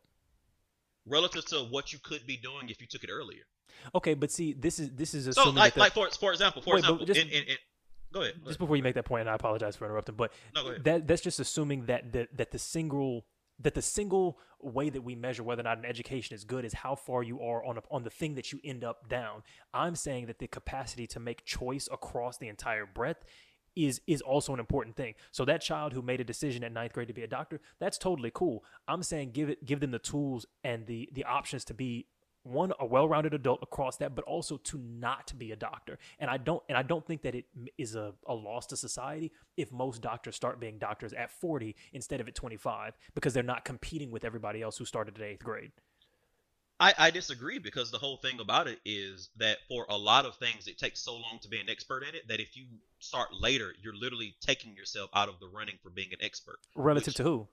[1.07, 3.43] Relative to what you could be doing if you took it earlier.
[3.95, 6.63] Okay, but see, this is this is So assuming like the- like for for example,
[6.63, 7.57] for Wait, example, just- in, in, in,
[8.13, 8.35] go ahead.
[8.35, 8.59] go just ahead.
[8.59, 11.39] before you make that point, and I apologize for interrupting, but No, that that's just
[11.41, 13.27] assuming that the, that the single
[13.61, 16.75] that the single way that we measure whether or not an education is good is
[16.75, 19.43] how far you are on a, on the thing that you end up down.
[19.73, 23.25] I'm saying that the capacity to make choice across the entire breadth
[23.77, 25.15] is is also an important thing.
[25.31, 27.99] So that child who made a decision at ninth grade to be a doctor, that's
[27.99, 28.65] totally cool.
[28.89, 32.07] I'm saying give it give them the tools and the the options to be
[32.47, 36.37] one a well-rounded adult across that but also to not be a doctor and i
[36.37, 37.45] don't and i don't think that it
[37.77, 42.21] is a, a loss to society if most doctors start being doctors at 40 instead
[42.21, 45.73] of at 25 because they're not competing with everybody else who started at eighth grade
[46.79, 50.37] I, I disagree because the whole thing about it is that for a lot of
[50.37, 52.67] things it takes so long to be an expert at it that if you
[52.99, 56.59] start later, you're literally taking yourself out of the running for being an expert.
[56.75, 57.49] relative to who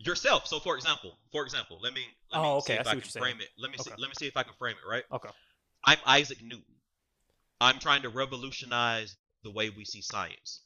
[0.00, 0.46] Yourself.
[0.46, 2.02] So for example, for example, let me
[2.32, 3.48] let me Oh, see okay, I if see I, can frame it.
[3.58, 5.04] Let me see let me see if I can frame it, right?
[5.12, 5.30] okay
[5.84, 6.74] I'm Isaac Newton.
[7.60, 10.60] I'm trying to revolutionize the way we see science.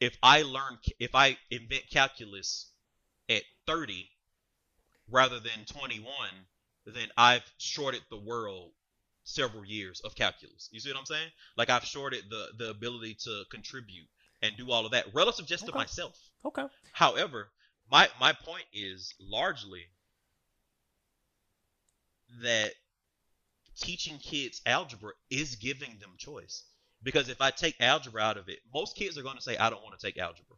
[0.00, 2.70] If I learn if I invent calculus
[3.28, 4.08] at 30
[5.10, 6.06] rather than 21,
[6.94, 8.72] then I've shorted the world
[9.24, 10.68] several years of calculus.
[10.72, 11.30] You see what I'm saying?
[11.56, 14.08] Like I've shorted the the ability to contribute
[14.42, 16.18] and do all of that relative just to myself.
[16.44, 17.50] okay However,
[17.90, 19.86] my my point is largely
[22.42, 22.72] that
[23.76, 26.64] teaching kids algebra is giving them choice.
[27.02, 29.70] Because if I take algebra out of it, most kids are going to say I
[29.70, 30.56] don't want to take algebra.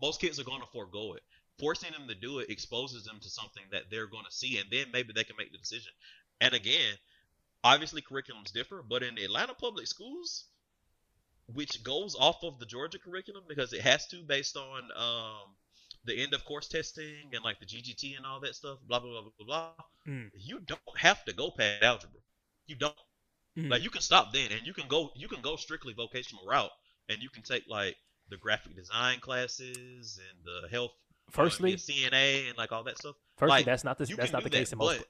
[0.00, 1.22] Most kids are going to forego it.
[1.60, 4.68] Forcing them to do it exposes them to something that they're going to see, and
[4.70, 5.92] then maybe they can make the decision.
[6.40, 6.94] And again,
[7.62, 10.46] obviously curriculums differ, but in the Atlanta public schools,
[11.54, 15.54] which goes off of the Georgia curriculum because it has to based on um,
[16.04, 19.10] the end of course testing and like the GGT and all that stuff, blah blah
[19.10, 19.84] blah blah blah.
[20.08, 20.30] Mm.
[20.34, 22.20] You don't have to go past algebra.
[22.66, 22.94] You don't.
[23.58, 23.70] Mhm.
[23.70, 26.70] Like you can stop then, and you can go you can go strictly vocational route,
[27.08, 27.96] and you can take like
[28.28, 30.92] the graphic design classes and the health.
[31.30, 33.16] Firstly and be a CNA and like all that stuff.
[33.36, 35.04] firstly like, that's not the that's not the case that, in most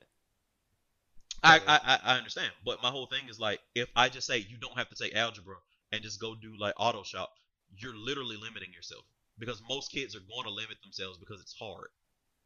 [1.43, 4.57] I, I I- understand, but my whole thing is like if I just say you
[4.59, 5.57] don't have to take algebra
[5.93, 7.31] and just go do like auto shop,
[7.77, 9.05] you're literally limiting yourself
[9.39, 11.89] because most kids are going to limit themselves because it's hard.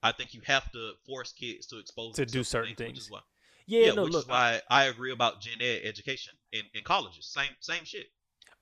[0.02, 2.98] I think you have to force kids to expose To do certain things.
[2.98, 3.20] is why,
[3.66, 6.84] yeah, yeah, no which look is why I agree about gen ed education in, in
[6.84, 7.26] colleges.
[7.26, 8.06] Same same shit.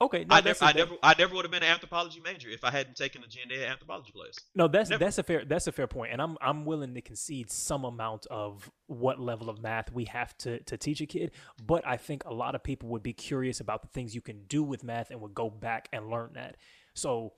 [0.03, 2.65] Okay no, I never I never I never would have been an anthropology major if
[2.65, 4.39] I hadn't taken a gen ed anthropology class.
[4.55, 5.05] No, that's Never.
[5.05, 8.27] that's a fair that's a fair point, and I'm I'm willing to concede some amount
[8.27, 11.33] of what level of math we have to to teach a kid.
[11.65, 14.45] But I think a lot of people would be curious about the things you can
[14.49, 16.57] do with math and would go back and learn that.
[16.95, 17.33] So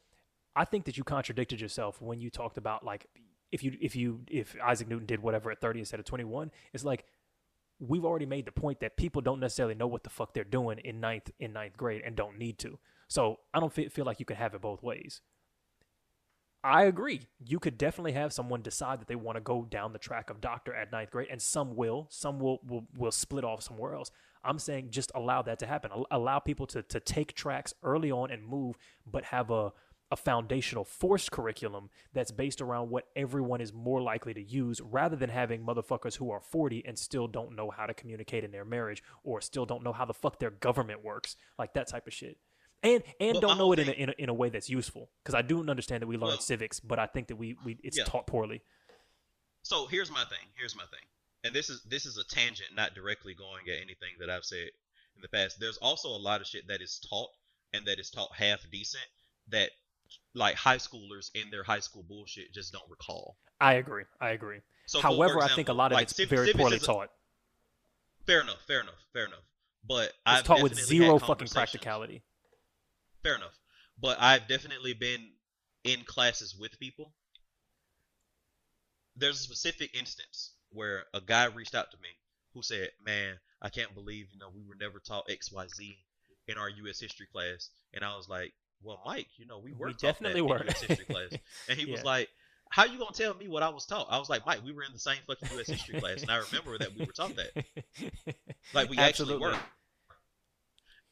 [0.56, 3.06] I think that you contradicted yourself when you talked about like
[3.52, 6.84] if you if you if Isaac Newton did whatever at 30 instead of 21, it's
[6.84, 7.04] like
[7.88, 10.78] we've already made the point that people don't necessarily know what the fuck they're doing
[10.78, 12.78] in ninth in ninth grade and don't need to.
[13.08, 15.20] So I don't feel like you can have it both ways.
[16.64, 17.28] I agree.
[17.46, 20.40] You could definitely have someone decide that they want to go down the track of
[20.40, 22.06] doctor at ninth grade, and some will.
[22.10, 24.10] Some will will, will split off somewhere else.
[24.42, 25.90] I'm saying just allow that to happen.
[26.10, 28.76] Allow people to to take tracks early on and move,
[29.06, 29.72] but have a
[30.14, 35.16] a foundational force curriculum that's based around what everyone is more likely to use rather
[35.16, 38.64] than having motherfuckers who are 40 and still don't know how to communicate in their
[38.64, 42.12] marriage or still don't know how the fuck their government works like that type of
[42.12, 42.38] shit
[42.84, 45.10] and and But don't know it in a, in, a, in a way that's useful
[45.22, 47.76] because i do understand that we learn Well- civics but i think that we, we
[47.82, 48.04] it's Yeah.
[48.04, 48.62] taught poorly
[49.62, 50.46] So here's my thing.
[50.58, 51.06] Here's my thing.
[51.42, 54.68] And this is this is a tangent, not directly going at anything that I've said
[55.16, 55.58] in the past.
[55.58, 57.30] There's also a lot of shit that is taught
[57.72, 59.04] and that is taught half decent
[59.48, 59.70] that
[60.34, 63.36] like high schoolers in their high school bullshit just don't recall.
[63.60, 66.46] i agree i agree So however i think a lot of like it's civ- very
[66.46, 67.10] civics poorly is a- taught
[68.26, 69.44] Fair enough, fair enough, fair enough.
[69.86, 72.22] But it's I've taught with zero fucking practicality
[73.22, 73.58] Fair enough.
[74.00, 75.28] But I've definitely been
[75.84, 77.12] in classes with people.
[79.16, 82.08] There's a specific instance where a guy reached out to me
[82.54, 85.98] who said, "Man, I can't believe you know we were never taught X Y Z
[86.48, 86.98] in our U.S.
[87.00, 88.52] history class." And I was like,
[88.82, 90.80] "Well, uh, Mike, you know we were we definitely were in U.S.
[90.82, 91.30] history class."
[91.68, 92.28] And he was like,
[92.70, 94.82] "How you gonna tell me what I was taught?" I was like, "Mike, we were
[94.82, 95.66] in the same fucking U.S.
[95.68, 97.64] history class, and I remember that we were taught that."
[98.72, 99.46] Like we actually Absolutely.
[99.48, 99.58] were.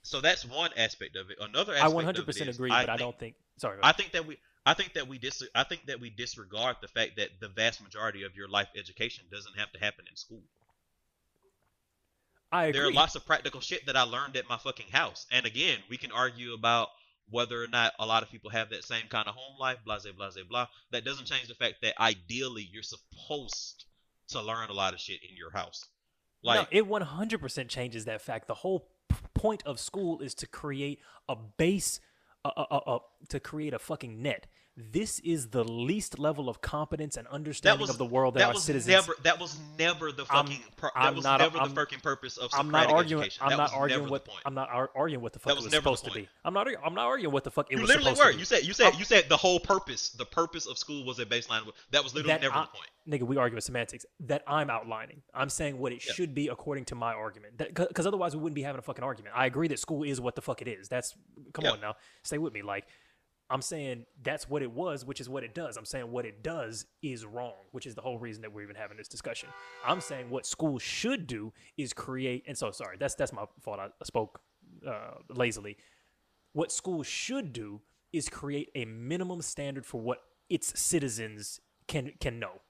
[0.03, 1.37] So that's one aspect of it.
[1.41, 3.35] Another I 100% of it is, agree, I but I think- don't think.
[3.59, 6.77] Sorry, I think that we I think that we dis I think that we disregard
[6.81, 10.17] the fact that the vast majority of your life education doesn't have to happen in
[10.17, 10.43] school.
[12.51, 12.81] I agree.
[12.81, 15.27] There are lots of practical shit that I learned at my fucking house.
[15.31, 16.89] And again, we can argue about
[17.31, 19.99] whether or not a lot of people have that same kind of home life, blah
[19.99, 20.67] blah blah blah blah.
[20.91, 23.85] That doesn't change the fact that ideally you're supposed
[24.29, 25.87] to learn a lot of shit in your house.
[26.43, 28.49] Like no, it 100% changes that fact.
[28.49, 30.99] The whole p- point of school is to create
[31.29, 32.01] a base,
[32.45, 32.99] uh, uh, uh,
[33.29, 34.49] to create a fucking net.
[34.75, 38.49] This is the least level of competence and understanding was of the world that, that
[38.49, 38.89] our citizens.
[38.91, 42.01] never that was never the I'm- fucking pur- I'm was not- never I'm- the fucking
[42.01, 43.25] purpose of I'm not arguing.
[43.25, 43.43] education.
[43.45, 44.31] I'm that not arguing what the.
[44.47, 46.27] I'm not ar- arguing what the fuck That it was was supposed to be.
[46.43, 46.67] I'm not.
[46.83, 48.31] I'm not arguing what the fuck it You was literally supposed were.
[48.33, 48.39] to be.
[48.41, 50.09] You said you said you said the whole purpose.
[50.09, 51.71] The purpose of school was a baseline.
[51.91, 52.89] That was literally that never I- the point.
[53.07, 54.07] Nigga, we argue with semantics.
[54.21, 55.23] That I'm outlining.
[55.35, 56.13] I'm saying what it Yeah.
[56.15, 57.59] should be according to my argument.
[57.59, 59.35] Because otherwise, we wouldn't be having a fucking argument.
[59.37, 60.89] I agree that school is what the fuck it is.
[60.89, 61.15] That's
[61.53, 61.73] come Yeah.
[61.73, 62.63] on now, stay with me.
[62.63, 62.87] Like
[63.53, 65.77] I'm saying that's what it was, which is what it does.
[65.77, 68.77] I'm saying what it does is wrong, which is the whole reason that we're even
[68.77, 69.51] having this discussion.
[69.85, 72.45] I'm saying what school should do is create.
[72.47, 73.79] And so sorry, that's that's my fault.
[73.79, 74.41] I spoke
[74.89, 75.77] uh, lazily.
[76.55, 82.39] What schools should do is create a minimum standard for what its citizens can can
[82.39, 82.63] know.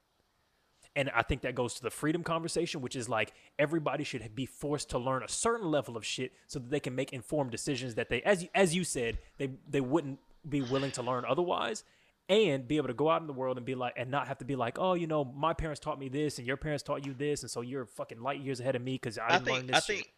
[0.97, 4.47] And I think that goes to the freedom conversation, which is like everybody should be
[4.47, 7.95] forced to learn a certain level of shit so that they can make informed decisions
[7.95, 10.19] that they, as you, as you said, they they wouldn't
[10.49, 11.85] be willing to learn otherwise,
[12.29, 14.39] and be able to go out in the world and be like, and not have
[14.39, 17.05] to be like, oh, you know, my parents taught me this, and your parents taught
[17.07, 19.47] you this, and so you're fucking light years ahead of me because I I didn't
[19.47, 19.97] learn think this I shit.
[19.97, 20.13] think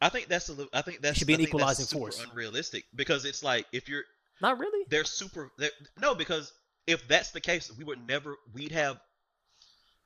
[0.00, 0.68] I think that's a little.
[0.72, 2.22] I think that should be an equalizing force.
[2.30, 4.02] Unrealistic because it's like if you're
[4.42, 4.84] Not really.
[4.90, 5.50] they're super.
[5.56, 5.70] They're,
[6.00, 6.52] no, because
[6.86, 8.36] if that's the case, we would never.
[8.52, 9.00] We'd have.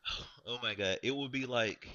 [0.47, 0.99] Oh my god!
[1.03, 1.87] It would be like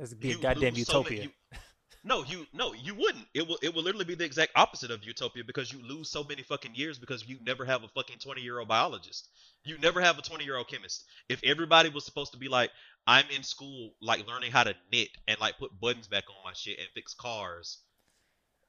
[0.00, 1.18] It's be a goddamn lose so utopia.
[1.18, 1.58] many- you-
[2.04, 3.26] no, you no, you wouldn't.
[3.34, 6.24] It will it will literally be the exact opposite of utopia because you lose so
[6.24, 9.28] many fucking years because you never have a fucking twenty year old biologist.
[9.64, 11.04] You never have a twenty year old chemist.
[11.28, 12.70] If everybody was supposed to be like,
[13.06, 16.52] I'm in school like learning how to knit and like put buttons back on my
[16.54, 17.78] shit and fix cars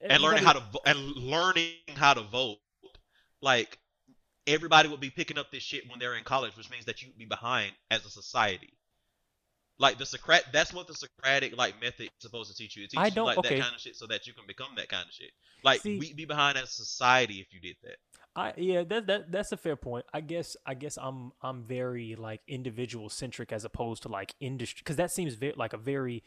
[0.10, 2.58] and learning how to vo- and learning how to vote,
[3.42, 3.78] like
[4.48, 7.18] everybody would be picking up this shit when they're in college, which means that you'd
[7.18, 8.74] be behind as a society.
[9.80, 12.84] Like the Socratic, that's what the Socratic like method is supposed to teach you.
[12.84, 13.56] It teaches I don't- like okay.
[13.56, 15.32] that kind of shit so that you can become that kind of shit.
[15.64, 17.98] Like See- we'd be behind as a society if you did that.
[18.36, 20.06] I yeah, that that that's a fair point.
[20.14, 24.82] I guess I guess I'm I'm very like individual centric as opposed to like industry
[24.84, 26.24] because that seems very like a very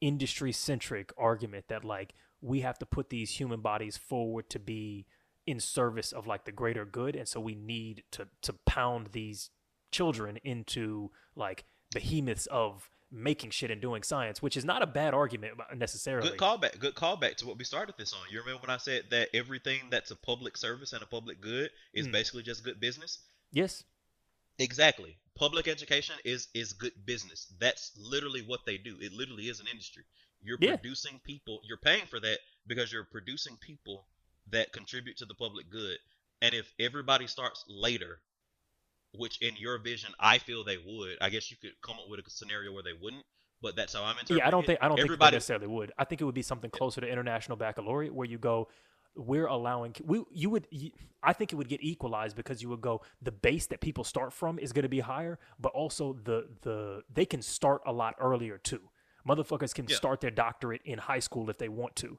[0.00, 5.06] industry centric argument that like we have to put these human bodies forward to be
[5.46, 9.48] in service of like the greater good and so we need to to pound these
[9.90, 15.14] children into like behemoths of making shit and doing science which is not a bad
[15.14, 16.78] argument necessarily Good callback.
[16.78, 18.18] Good callback to what we started this on.
[18.30, 21.70] You remember when I said that everything that's a public service and a public good
[21.94, 22.12] is Mm.
[22.12, 23.18] basically just good business?
[23.52, 23.84] yes
[24.58, 25.18] Exactly.
[25.34, 27.52] Public education is is good business.
[27.58, 28.96] That's literally what they do.
[29.00, 30.04] It literally is an industry.
[30.40, 30.76] You're Yeah.
[30.76, 31.60] producing people.
[31.64, 34.08] You're paying for that because you're producing people
[34.48, 35.98] that contribute to the public good.
[36.40, 38.20] And if everybody starts later,
[39.14, 42.20] which in your vision I feel they would, I guess you could come up with
[42.26, 43.24] a scenario where they wouldn't.
[43.62, 44.66] But that's how I'm interpreting Yeah, I don't it.
[44.66, 45.30] think I don't think everybody.
[45.30, 45.92] they necessarily would.
[45.98, 48.68] I think it would be something closer to international baccalaureate where you go,
[49.14, 50.90] we're allowing we you would you,
[51.22, 54.34] I think it would get equalized because you would go the base that people start
[54.34, 58.14] from is going to be higher, but also the the they can start a lot
[58.20, 58.90] earlier too.
[59.26, 59.96] Motherfuckers can Yeah.
[59.96, 62.18] start their doctorate in high school if they want to.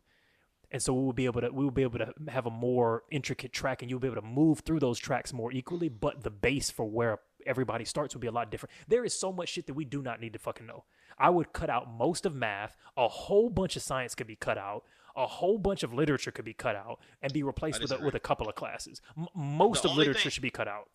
[0.71, 3.03] And so we will be able to we will be able to have a more
[3.11, 5.89] intricate track, and you'll be able to move through those tracks more equally.
[5.89, 8.73] But the base for where everybody starts will be a lot different.
[8.87, 10.83] There is so much shit that we do not need to fucking know.
[11.17, 12.75] I would cut out most of math.
[12.97, 14.83] A whole bunch of science could be cut out.
[15.15, 18.13] A whole bunch of literature could be cut out and be replaced with a, with
[18.13, 19.01] a couple of classes.
[19.17, 20.89] M- most The of literature thing- should be cut out.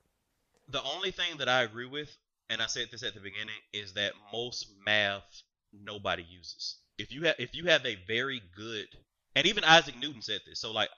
[0.68, 2.16] The only thing that I agree with,
[2.48, 5.42] and I said this at the beginning, is that most math
[5.72, 6.76] nobody uses.
[6.98, 8.86] If you have if you have a very good
[9.35, 10.61] and even Isaac Newton said this.
[10.61, 10.91] So like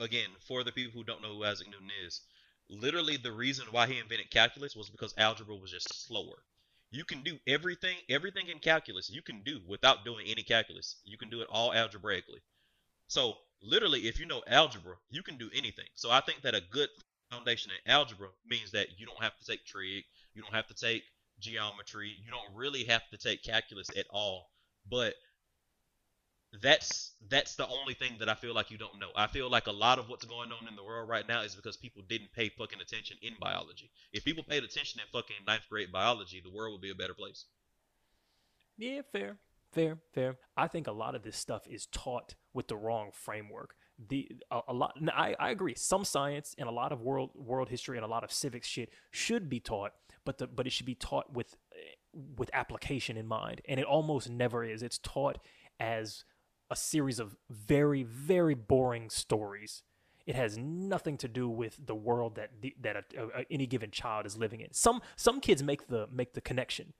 [0.00, 2.20] again, for the people who don't know who Isaac Newton is,
[2.68, 6.42] literally the reason why he invented calculus was because algebra was just slower.
[6.90, 10.96] You can do everything everything in calculus you can do without doing any calculus.
[11.04, 12.40] You can do it all algebraically.
[13.08, 15.88] So literally if you know algebra, you can do anything.
[15.94, 16.88] So I think that a good
[17.30, 20.04] foundation in algebra means that you don't have to take trig,
[20.34, 21.02] you don't have to take
[21.38, 24.50] geometry, you don't really have to take calculus at all.
[24.88, 25.14] But
[26.62, 29.08] that's that's the only thing that I feel like you don't know.
[29.16, 31.54] I feel like a lot of what's going on in the world right now is
[31.54, 33.90] because people didn't pay fucking attention in biology.
[34.12, 37.14] If people paid attention in fucking ninth grade biology, the world would be a better
[37.14, 37.46] place.
[38.78, 39.38] Yeah, fair,
[39.72, 40.36] fair, fair.
[40.56, 43.74] I think a lot of this stuff is taught with the wrong framework.
[44.08, 44.96] The a, a lot.
[45.14, 45.74] I agree.
[45.74, 48.90] Some science and a lot of world world history and a lot of civics shit
[49.10, 49.92] should be taught,
[50.24, 51.56] but the but it should be taught with
[52.36, 54.82] with application in mind, and it almost never is.
[54.82, 55.38] It's taught
[55.80, 56.24] as
[56.70, 59.82] a series of very very boring stories.
[60.26, 63.92] It has nothing to do with the world that the, that a, a, any given
[63.92, 64.72] child is living in.
[64.72, 66.92] Some some kids make the make the connection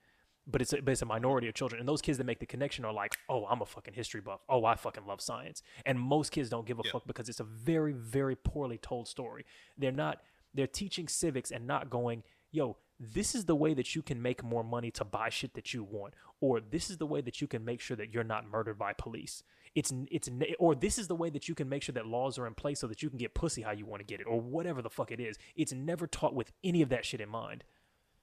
[0.49, 1.79] but it's a, but it's a minority of children.
[1.79, 4.39] And those kids that make the connection are like, oh, I'm a fucking history buff.
[4.47, 5.61] Oh, I fucking love science.
[5.85, 6.91] And most kids don't give a Yeah.
[6.93, 9.45] fuck because it's a very, very poorly told story.
[9.77, 10.21] They're not,
[10.53, 14.43] they're teaching civics and not going, yo, this is the way that you can make
[14.43, 17.47] more money to buy shit that you want, or this is the way that you
[17.47, 19.43] can make sure that you're not murdered by police.
[19.75, 22.47] It's it's or this is the way that you can make sure that laws are
[22.47, 24.41] in place so that you can get pussy how you want to get it, or
[24.41, 25.37] whatever the fuck it is.
[25.55, 27.63] It's never taught with any of that shit in mind.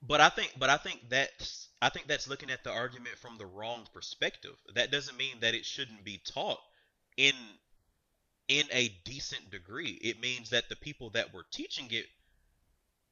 [0.06, 3.38] But I think, but I think that's, I think that's looking at the argument from
[3.38, 4.56] the wrong perspective.
[4.74, 6.58] That doesn't mean that it shouldn't be taught
[7.16, 7.32] in,
[8.48, 9.98] in a decent degree.
[10.02, 12.06] It means that the people that were teaching it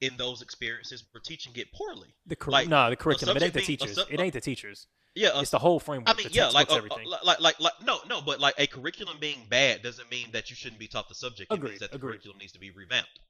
[0.03, 2.15] in those experiences were teaching it poorly.
[2.27, 3.37] The cur- Like, no, the curriculum.
[3.37, 3.99] It ain't the being- teachers.
[4.11, 4.87] it ain't the teachers.
[5.15, 6.09] Yeah, It's the whole framework.
[6.09, 7.07] I mean, yeah, like, textbooks, a, everything.
[7.11, 10.49] like, like, like, like, no, no, but like a curriculum being bad doesn't mean that
[10.51, 11.53] you shouldn't be taught the subject.
[11.53, 12.13] It Agreed, means that the agreed.
[12.13, 13.21] curriculum needs to be revamped.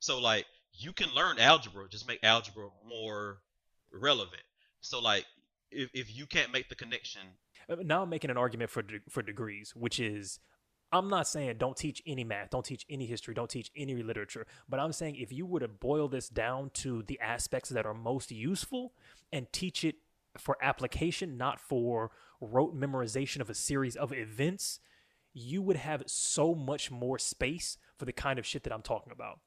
[0.00, 3.38] So, like, you can learn algebra, just make algebra more
[3.92, 4.42] relevant.
[4.80, 5.26] So, like,
[5.70, 7.22] if, if you can't make the connection,
[7.70, 10.40] Uh, now I'm making an argument for de- for degrees, which is
[10.90, 14.46] I'm not saying don't teach any math, don't teach any history, don't teach any literature,
[14.68, 17.94] but I'm saying if you were to boil this down to the aspects that are
[17.94, 18.94] most useful
[19.32, 19.96] and teach it
[20.38, 22.10] for application, not for
[22.40, 24.80] rote memorization of a series of events,
[25.34, 29.12] you would have so much more space for the kind of shit that I'm talking
[29.12, 29.40] about.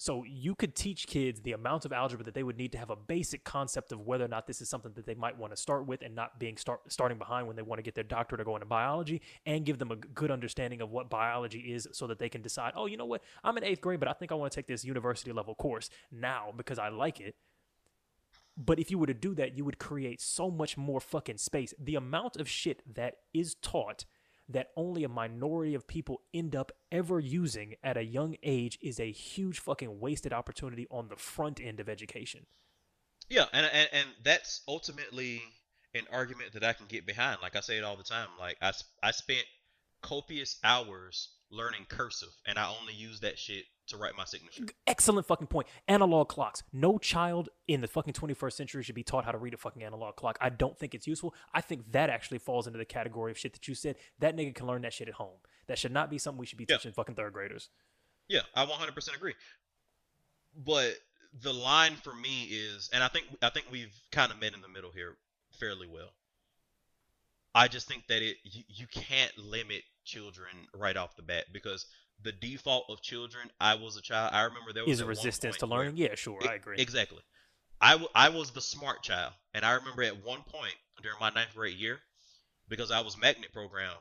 [0.00, 2.88] So you could teach kids the amount of algebra that they would need to have
[2.88, 5.60] a basic concept of whether or not this is something that they might want to
[5.60, 8.40] start with and not being start starting behind when they want to get their doctorate
[8.40, 12.06] or go into biology and give them a good understanding of what biology is so
[12.06, 13.22] that they can decide, oh, you know what?
[13.44, 15.90] I'm in eighth grade, but I think I want to take this university level course
[16.10, 17.34] now because I like it.
[18.56, 21.74] But if you were to do that, you would create so much more fucking space.
[21.78, 24.06] The amount of shit that is taught
[24.52, 28.98] that only a minority of people end up ever using at a young age is
[29.00, 32.46] a huge fucking wasted opportunity on the front end of education.
[33.28, 35.42] yeah, and, and and that's ultimately
[35.94, 37.38] an argument that I can get behind.
[37.42, 38.28] Like I say it all the time.
[38.38, 38.72] Like I
[39.02, 39.44] I spent
[40.02, 44.64] copious hours learning cursive, and I only use that shit to write my signature.
[44.86, 45.66] Excellent fucking point.
[45.88, 46.62] Analog clocks.
[46.72, 49.82] No child in the fucking 21st century should be taught how to read a fucking
[49.82, 50.38] analog clock.
[50.40, 51.34] I don't think it's useful.
[51.52, 53.96] I think that actually falls into the category of shit that you said.
[54.20, 55.38] That nigga can learn that shit at home.
[55.66, 56.76] That should not be something we should be Yeah.
[56.76, 57.68] teaching fucking third graders.
[58.28, 59.34] Yeah, I 100% agree.
[60.54, 60.98] But
[61.32, 64.60] the line for me is, and I think I think we've kind of met in
[64.60, 65.16] the middle here
[65.58, 66.12] fairly well.
[67.54, 71.86] I just think that it you, you can't limit children right off the bat because
[72.22, 73.50] the default of children.
[73.60, 74.32] I was a child.
[74.34, 75.96] I remember there was Is a resistance to point where- learning?
[75.96, 76.38] Yeah, sure.
[76.48, 76.76] I agree.
[76.78, 77.20] Exactly.
[77.80, 81.30] I, w- I was the smart child, and I remember at one point during my
[81.30, 81.98] ninth grade year,
[82.68, 83.94] because I was magnet program,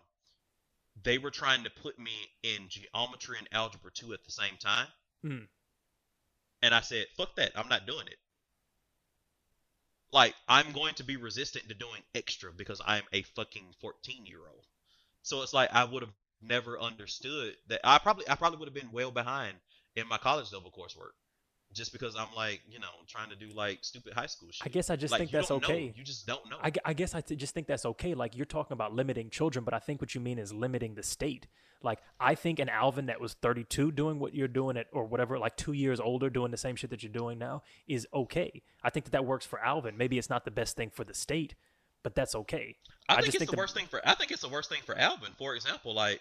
[1.01, 2.11] they were trying to put me
[2.43, 4.87] in geometry and algebra two at the same time,
[5.23, 5.43] Hmm.
[6.61, 7.53] and I said, "Fuck that!
[7.57, 8.17] I'm not doing it."
[10.12, 14.39] Like I'm going to be resistant to doing extra because I'm a fucking 14 year
[14.39, 14.66] old.
[15.22, 17.82] So it's like I would have never understood that.
[17.84, 19.55] I probably I probably would have been well behind
[19.95, 21.12] in my college level coursework
[21.74, 24.66] just because I'm like, you know, trying to do like stupid high school shit.
[24.66, 25.68] I guess I just Like, think that's don't know.
[25.68, 25.93] okay.
[25.95, 26.57] You just don't know.
[26.64, 28.16] I, I guess I t- just think that's okay.
[28.16, 31.03] Like you're talking about limiting children, but I think what you mean is limiting the
[31.03, 31.47] state.
[31.82, 35.39] Like I think an Alvin that was 32 doing what you're doing at or whatever,
[35.39, 38.61] like two years older doing the same shit that you're doing now is okay.
[38.84, 39.97] I think that that works for Alvin.
[39.97, 41.55] Maybe it's not the best thing for the state,
[42.03, 42.75] but that's okay.
[43.07, 44.01] I, I think just it's think the the- worst thing for.
[44.05, 45.32] I think it's the worst thing for Alvin.
[45.38, 46.19] For example, like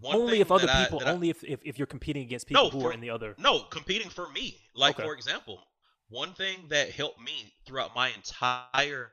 [0.00, 2.64] one only if other I- people, I- only if, if if you're competing against people
[2.64, 3.34] No, who for- are in the other.
[3.38, 4.56] No, competing for me.
[4.74, 5.06] Like Okay.
[5.06, 5.62] for example,
[6.08, 9.10] one thing that helped me throughout my entire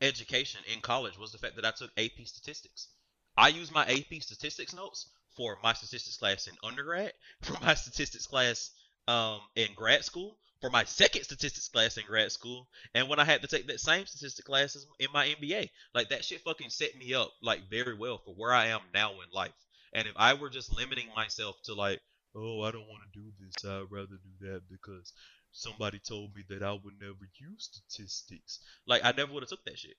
[0.00, 2.88] education in college was the fact that I took AP statistics.
[3.36, 7.12] I used my AP statistics notes for my statistics class in undergrad,
[7.42, 8.70] for my statistics class
[9.08, 13.24] um, in grad school, for my second statistics class in grad school, and when I
[13.24, 15.70] had to take that same statistics class in my MBA.
[15.94, 19.12] Like that shit fucking set me up like very well for where I am now
[19.12, 19.52] in life.
[19.92, 22.00] And if I were just limiting myself to like,
[22.36, 25.12] oh, I don't want to do this, I'd rather do that because
[25.52, 28.60] somebody told me that I would never use statistics.
[28.86, 29.96] Like I never would have took that shit.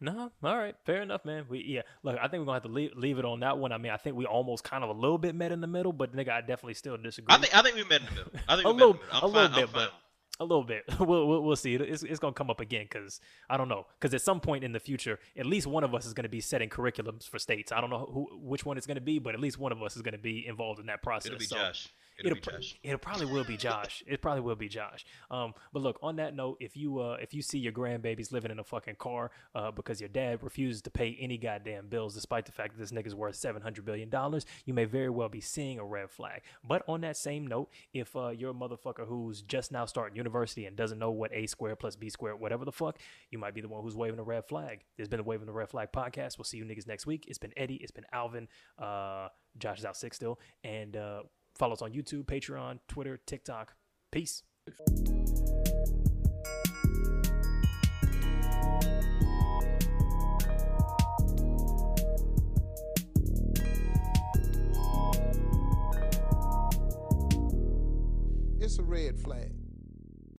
[0.00, 1.46] No, all right, fair enough, man.
[1.48, 3.72] We yeah, look, I think we're gonna have to leave, leave it on that one.
[3.72, 5.92] I mean, I think we almost kind of a little bit met in the middle,
[5.92, 7.34] but nigga, I definitely still disagree.
[7.34, 8.32] I think I think we met in the middle.
[8.48, 9.22] I think A we little- met in the middle.
[9.22, 9.54] I'm a little fine.
[9.54, 9.92] I'm bit, but-
[10.40, 10.82] a little bit.
[10.98, 11.76] we'll, we'll we'll see.
[11.76, 13.86] It's it's gonna come up again because I don't know.
[14.00, 16.40] Because at some point in the future, at least one of us is gonna be
[16.40, 17.70] setting curriculums for states.
[17.70, 19.94] I don't know who which one it's gonna be, but at least one of us
[19.94, 21.26] is gonna be involved in that process.
[21.26, 21.88] It'll be So- Josh.
[22.18, 22.78] It'll, It'll, be pro- Josh.
[22.82, 24.02] it'll probably will be Josh.
[24.06, 25.04] It probably will be Josh.
[25.30, 28.50] Um, but look, on that note, if you uh, if you see your grandbabies living
[28.52, 32.46] in a fucking car uh, because your dad refuses to pay any goddamn bills, despite
[32.46, 35.40] the fact that this nigga's worth seven hundred billion dollars, you may very well be
[35.40, 36.42] seeing a red flag.
[36.62, 40.66] But on that same note, if uh, you're a motherfucker who's just now starting university
[40.66, 42.98] and doesn't know what a squared plus b squared, whatever the fuck,
[43.30, 44.84] you might be the one who's waving a red flag.
[44.96, 46.38] There's been a waving the red flag podcast.
[46.38, 47.24] We'll see you niggas next week.
[47.26, 47.74] It's been Eddy.
[47.76, 48.46] It's been Alvin.
[48.78, 51.22] Uh, Josh is out sick still, and uh,
[51.56, 53.74] follow us on YouTube, Patreon, Twitter, TikTok.
[54.10, 54.42] Peace.
[68.60, 69.53] It's a red flag.